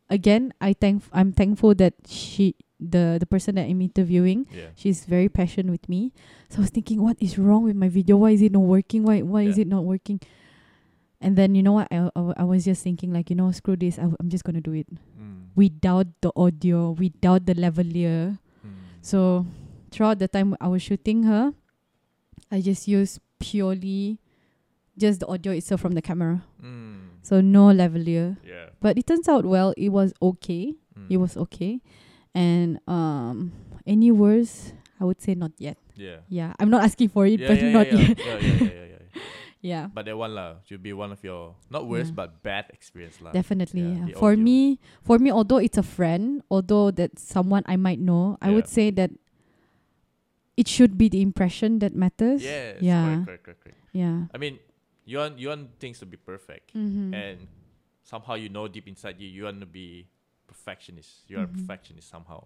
[0.09, 4.73] again, I thank I'm thankful that she the the person that I'm interviewing Yeah.
[4.75, 6.13] she's very passionate with me.
[6.49, 8.17] So I was thinking, what is wrong with my video?
[8.17, 9.05] Why is it not working?
[9.05, 10.19] Why why is it not working?
[11.21, 11.89] And then you know what?
[11.93, 13.99] I, I, I was just thinking like you know screw this.
[14.01, 14.89] I, I'm just gonna do it
[15.21, 15.53] Mm.
[15.55, 18.41] without the audio, without the lavalier.
[18.65, 18.73] Mm.
[19.05, 19.45] So
[19.93, 21.53] throughout the time I was shooting her,
[22.51, 24.19] I just used purely
[24.97, 26.43] just the audio itself from the camera.
[26.65, 27.21] Mm.
[27.23, 28.39] So no lavalier.
[28.41, 28.71] Yeah.
[28.81, 30.73] But it turns out well, it was okay.
[30.97, 31.07] Mm.
[31.11, 31.81] It was okay.
[32.35, 33.53] And um
[33.87, 35.77] any worse, I would say not yet.
[35.97, 36.23] Yeah.
[36.29, 36.53] Yeah.
[36.59, 38.19] I'm not asking for it, yeah, but yeah, not yeah, yet.
[38.19, 39.23] yeah, yeah, yeah, yeah, yeah.
[39.61, 39.85] yeah.
[39.93, 43.33] But that one lah should be one of your not worst but bad experience lah.
[43.35, 43.83] Definitely.
[43.83, 44.45] yeah, Yeah, For audio.
[44.45, 48.69] me, for me, although it's a friend, although that someone I might know, I would
[48.71, 49.11] say that
[50.57, 52.43] it should be the impression that matters.
[52.45, 52.79] Yes.
[52.81, 53.05] Yeah.
[53.05, 53.79] Correct, correct, correct, correct.
[53.93, 54.29] Yeah.
[54.35, 54.59] I mean,
[55.05, 57.11] you want you want things to be perfect, Mm-hmm.
[57.15, 57.39] and
[58.05, 60.07] somehow you know deep inside you you want to be
[60.53, 61.11] perfectionist.
[61.31, 61.55] You are Mhm.
[61.55, 62.41] a perfectionist somehow.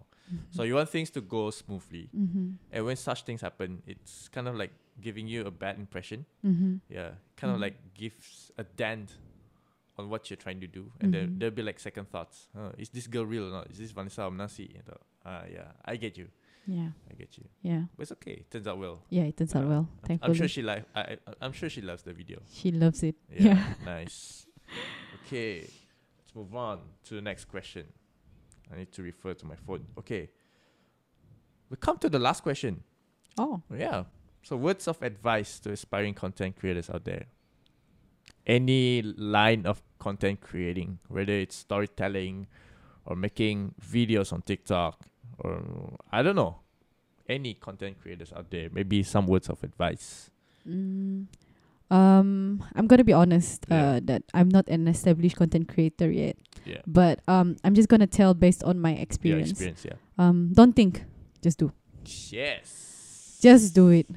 [0.55, 2.47] So you want things to go smoothly, Mm-hmm.
[2.73, 4.71] and when such things happen, it's kind of like
[5.07, 6.25] giving you a bad impression.
[6.43, 6.73] Mm-hmm.
[6.97, 7.65] Yeah, kind of Mhm.
[7.65, 9.17] like gives a dent
[9.97, 11.39] on what you're trying to do, and there Mhm.
[11.39, 12.47] there'll be like second thoughts.
[12.57, 13.65] Uh, is this girl real or not?
[13.71, 14.65] Is this Vanessa Amnasi?
[14.77, 16.27] You know, ah, yeah, I get you,
[16.67, 16.89] Yeah.
[17.09, 17.45] I get you.
[17.61, 17.83] Yeah.
[17.95, 18.35] But it's okay.
[18.41, 18.97] It turns out well.
[19.09, 19.25] Yeah.
[19.29, 19.85] It turns out Uh, well.
[20.01, 20.37] I'm Thankfully.
[20.37, 20.83] sure she like.
[20.95, 22.39] I, I I'm sure she loves the video.
[22.49, 23.15] she loves it.
[23.29, 23.75] Yeah, Yeah.
[23.85, 24.47] nice.
[25.21, 25.69] Okay,
[26.35, 27.85] move on to the next question.
[28.71, 29.85] I need to refer to my phone.
[29.97, 30.29] Okay,
[31.69, 32.83] we come to the last question.
[33.37, 33.61] Oh.
[33.75, 34.03] Yeah.
[34.43, 37.25] So, words of advice to aspiring content creators out there.
[38.45, 42.47] Any line of content creating, whether it's storytelling
[43.05, 45.01] or making videos on TikTok
[45.39, 46.59] or I don't know,
[47.27, 48.69] any content creators out there?
[48.71, 50.29] Maybe some words of advice.
[50.67, 51.25] Mm,
[51.91, 53.65] um, I'm gonna be honest.
[53.69, 53.75] Yeah.
[53.75, 56.81] Uh, that I'm not an established content creator yet, Yeah.
[56.87, 59.51] but um, I'm just gonna tell based on my Your experience.
[59.51, 59.93] experience, yeah.
[60.17, 61.03] Um, don't think,
[61.41, 61.71] just do.
[62.31, 63.37] Yes.
[63.41, 64.07] Just do it.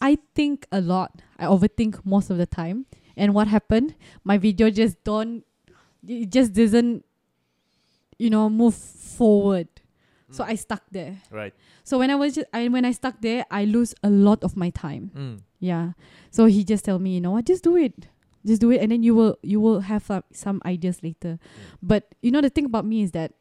[0.00, 1.22] I think a lot.
[1.38, 2.86] I overthink most of the time.
[3.16, 3.94] And what happened?
[4.22, 5.44] My video just don't.
[6.06, 7.04] It just doesn't,
[8.18, 9.68] you know, move forward.
[10.30, 10.48] So Mm.
[10.48, 11.16] I stuck there.
[11.32, 11.54] Right.
[11.82, 14.56] So when I was just, I, when I stuck there, I lose a lot of
[14.56, 15.10] my time.
[15.16, 15.40] Mm.
[15.58, 15.92] Yeah.
[16.30, 18.08] So he just tell me, you know what, just do it.
[18.46, 21.38] Just do it and then you will you will have uh, some ideas later.
[21.82, 23.32] But you know the thing about me is that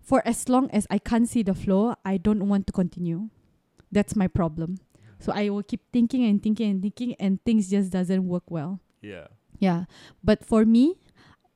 [0.00, 3.30] for as long as I can't see the flow, I don't want to continue.
[3.90, 4.78] That's my problem.
[5.18, 8.80] So I will keep thinking and thinking and thinking and things just doesn't work well.
[9.02, 9.26] Yeah.
[9.58, 9.84] Yeah.
[10.24, 10.96] But for me,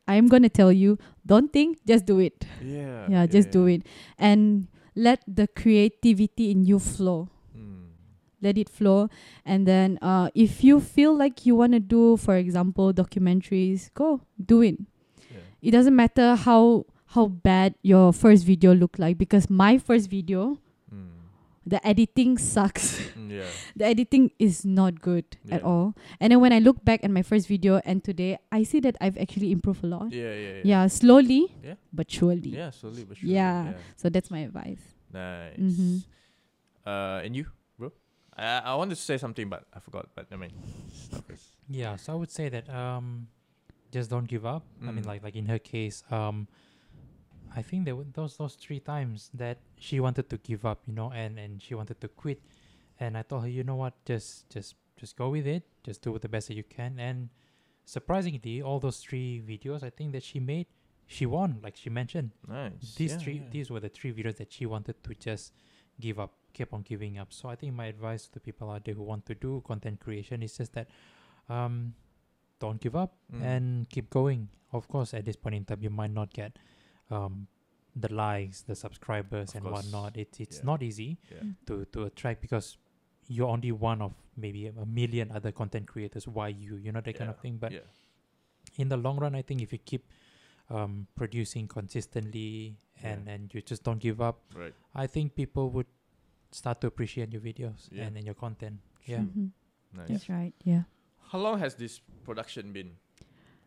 [0.07, 2.45] I'm going to tell you, don't think, just do it.
[2.63, 3.07] Yeah.
[3.09, 3.83] Yeah, just do it
[4.19, 7.34] and let the creativity in you flow Mm.
[8.45, 9.09] Let it flow
[9.45, 14.21] and then uh, if you feel like you want to do for example documentaries go
[14.53, 14.77] do it
[15.33, 15.41] Yeah.
[15.63, 16.85] it doesn't matter how
[17.17, 20.59] how bad your first video look like because my first video
[20.93, 21.11] Mm.
[21.67, 23.49] the editing sucks Mm, yeah.
[23.79, 27.23] the editing is not good at all and then when i look back at my
[27.23, 30.35] first video and today i see that i've actually improved a lot Yeah.
[30.35, 30.53] Yeah.
[30.61, 31.75] yeah, yeah slowly Yeah.
[31.93, 32.71] but surely Yeah.
[32.71, 33.35] Slowly but surely.
[33.35, 33.73] Yeah.
[33.97, 34.83] so that's my advice
[35.15, 35.57] Nice.
[35.59, 36.05] Mhm.
[36.85, 37.47] Uh, and you?
[38.37, 40.09] I I wanted to say something, but I forgot.
[40.15, 40.53] But I mean.
[41.69, 43.29] Yeah, so I would say that um,
[43.91, 44.65] just don't give up.
[44.83, 45.07] I mean, Mm.
[45.07, 46.47] like like in her case, um,
[47.57, 50.93] I think there were those those three times that she wanted to give up, you
[50.93, 52.41] know, and and she wanted to quit,
[53.01, 56.19] and I told her, you know what, just just just go with it, just do
[56.19, 57.31] the best that you can, and
[57.85, 60.67] surprisingly, all those three videos, I think that she made,
[61.07, 62.31] she won, like she mentioned.
[62.49, 62.95] Nice.
[62.97, 63.49] These Yeah, three, yeah.
[63.51, 65.53] these were the three videos that she wanted to just
[66.01, 67.33] give up, kept on giving up.
[67.33, 70.01] So I think my advice to the people out there who want to do content
[70.01, 70.89] creation is just that,
[71.49, 71.95] um,
[72.61, 73.43] don't give up Mm.
[73.43, 74.49] and keep going.
[74.73, 76.59] Of course, at this point in time, you might not get,
[77.11, 77.47] um,
[77.97, 79.75] the likes, the subscribers, Of and course.
[79.85, 80.17] whatnot.
[80.17, 80.65] It's it's Yeah.
[80.71, 81.43] not easy Yeah.
[81.67, 82.77] to to attract because
[83.29, 86.27] you're only one of maybe a million other content creators.
[86.27, 86.77] Why you?
[86.77, 87.59] You know that kind of thing.
[87.59, 87.87] But yeah.
[88.83, 90.05] in the long run, I think if you keep
[90.71, 94.75] um, producing consistently and, and you just don't give up, Right.
[94.95, 95.87] I think people would
[96.55, 98.07] start to appreciate your videos Yeah.
[98.07, 98.79] and, and your content.
[99.05, 99.27] Yeah.
[99.27, 99.51] Mhm.
[99.95, 100.09] Nice.
[100.11, 100.83] that's right yeah
[101.31, 102.99] How long has this production been?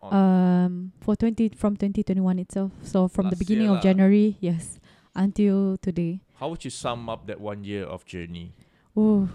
[0.03, 3.81] Um for 20 from 2021 itself so from the beginning of lah.
[3.81, 4.79] january yes
[5.15, 8.53] until today How would you sum up that one year of journey?
[8.95, 9.27] oh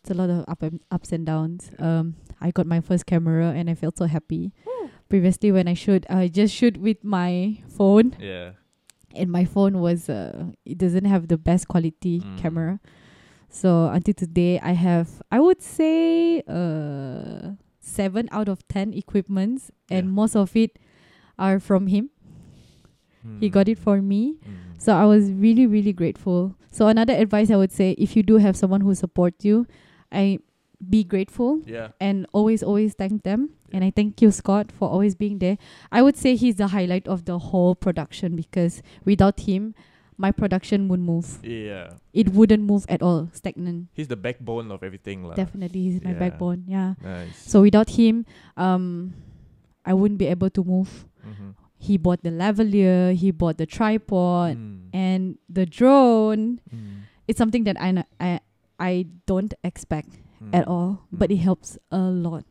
[0.00, 3.50] it's a lot of up and ups and downs um i got my first camera
[3.56, 4.52] and i felt so happy
[5.08, 8.52] previously when i shoot i just shoot with my phone Yeah.
[9.14, 12.38] And my phone was uh it doesn't have the best quality Mm.
[12.38, 12.80] camera
[13.48, 20.06] so until today i have i would say uh 7 out of 10 equipments and
[20.06, 20.12] Yeah.
[20.12, 20.78] most of it
[21.38, 22.10] are from him
[23.40, 23.52] he Mm.
[23.52, 24.78] got it for me Mm.
[24.78, 28.36] so i was really really grateful so another advice i would say if you do
[28.38, 29.66] have someone who supports you
[30.12, 30.38] i
[30.88, 31.88] be grateful Yeah.
[32.00, 35.58] and always always thank them and i thank you scott for always being there
[35.92, 39.74] i would say he's the highlight of the whole production because without him
[40.16, 41.90] my production would move Yeah.
[42.12, 45.34] it wouldn't move at all stagnant He's the backbone of everything, lah.
[45.34, 46.18] definitely he's my Yeah.
[46.18, 47.36] backbone yeah Nice.
[47.36, 48.24] so without him
[48.56, 49.12] um
[49.84, 51.54] i wouldn't be able to move Mhm.
[51.76, 54.88] he bought the lavalier he bought the tripod Mm.
[54.92, 57.04] and the drone Mm.
[57.28, 58.40] it's something that I, n- I
[58.80, 60.08] I don't expect
[60.52, 60.70] at Mm.
[60.70, 61.42] all, but it Mm.
[61.42, 62.44] helps a lot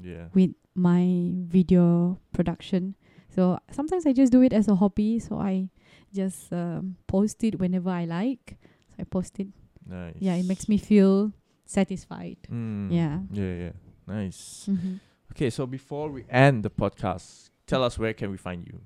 [0.00, 0.28] Yeah.
[0.34, 2.94] with my video production.
[3.28, 5.18] So sometimes I just do it as a hobby.
[5.18, 5.68] So I
[6.12, 8.58] just um, post it whenever I like.
[8.90, 9.48] So I post it.
[9.86, 10.16] Nice.
[10.20, 11.32] Yeah, it makes me feel
[11.64, 12.38] satisfied.
[12.50, 12.90] Mm.
[12.92, 13.20] Yeah.
[13.32, 13.54] Yeah.
[13.54, 13.72] Yeah.
[14.06, 14.66] Nice.
[14.68, 15.00] Mhm.
[15.32, 18.80] Okay, so before we end the podcast, tell us where can we find you?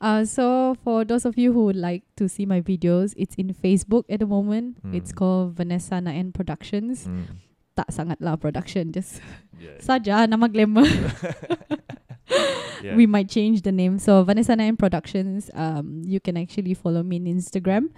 [0.00, 3.54] Uh, so for those of you who would like to see my videos, it's in
[3.54, 4.76] Facebook at the moment.
[4.92, 5.16] It's Mm.
[5.16, 7.08] called Vanessa Naen Productions.
[7.08, 7.24] Mm.
[7.76, 9.20] Tak sangat lah production, just
[9.60, 9.76] Yeah.
[9.80, 10.84] saja nama glamour.
[12.82, 12.96] yeah.
[12.96, 13.98] we might change the name.
[13.98, 15.50] So Vanessa Naen Productions.
[15.54, 17.88] Um, you can actually follow me in Instagram.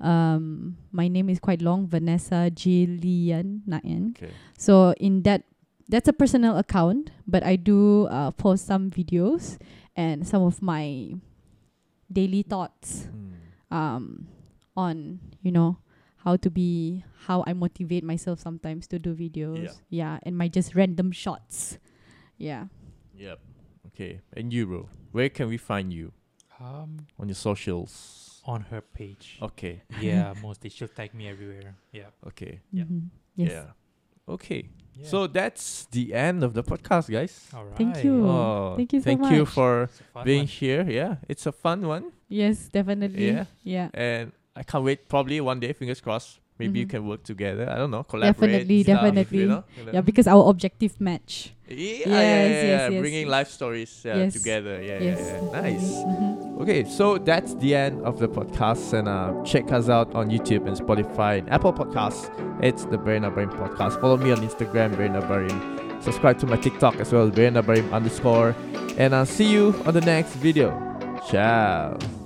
[0.00, 4.14] Um, my name is quite long, Vanessa Gillean Naen.
[4.14, 4.30] okay.
[4.58, 5.42] So in that,
[5.88, 9.58] that's a personal account, but I do uh, post some videos
[9.96, 11.14] and some of my
[12.12, 13.32] daily thoughts Mm.
[13.70, 14.28] um,
[14.76, 15.76] on you know
[16.24, 19.78] how to be how I motivate myself sometimes to do videos.
[19.90, 21.78] Yeah, and my just random shots.
[22.38, 22.66] Yeah.
[23.16, 23.38] Yep.
[23.88, 24.20] Okay.
[24.34, 26.12] And you, bro, where can we find you
[26.60, 28.40] Um, on your socials?
[28.44, 29.36] on her page.
[29.42, 29.82] Okay.
[30.00, 31.76] Yeah, mostly she'll tag me everywhere.
[31.92, 32.08] Yeah.
[32.26, 32.60] Okay.
[32.72, 32.84] Yeah.
[32.84, 33.10] Mhm.
[33.36, 33.50] Yes.
[33.52, 33.72] Yeah.
[34.26, 34.70] Okay.
[34.98, 35.06] Yeah.
[35.08, 37.48] So that's the end of the podcast, guys.
[37.54, 37.76] all right.
[37.76, 38.26] Thank you.
[38.26, 39.48] Oh, Thank you so thank you much.
[39.54, 40.46] for It's a fun being one.
[40.48, 40.82] here.
[40.88, 43.26] Yeah, it's a fun one, Yes, definitely.
[43.30, 43.44] Yeah.
[43.62, 43.88] Yeah.
[43.94, 45.08] and I can't wait.
[45.08, 46.40] Probably one day, fingers crossed.
[46.58, 46.90] Maybe you Mhm.
[46.90, 47.70] can work together.
[47.70, 48.34] I don't know, collaborate.
[48.66, 49.38] Definitely, stuff, definitely.
[49.38, 49.64] You know?
[49.92, 51.54] Yeah, because our objective match.
[51.68, 53.36] Yeah, yeah, Yes, yeah, yeah, yes, bringing yes.
[53.36, 54.32] life stories uh, Yes.
[54.32, 54.82] together.
[54.82, 55.18] Yeah, yes.
[55.20, 55.60] yeah, yeah.
[55.60, 55.88] Nice.
[56.02, 56.60] Mhm.
[56.62, 60.66] Okay, so that's the end of the podcast, and uh, check us out on YouTube
[60.66, 62.26] and Spotify and Apple Podcasts.
[62.60, 64.00] It's the Barry anak Barim podcast.
[64.00, 65.54] Follow me on Instagram, Barry anak Barim.
[66.02, 68.56] Subscribe to my TikTok as well, Barry anak Barim underscore.
[68.98, 70.74] And I'll see you on the next video.
[71.30, 72.17] Ciao.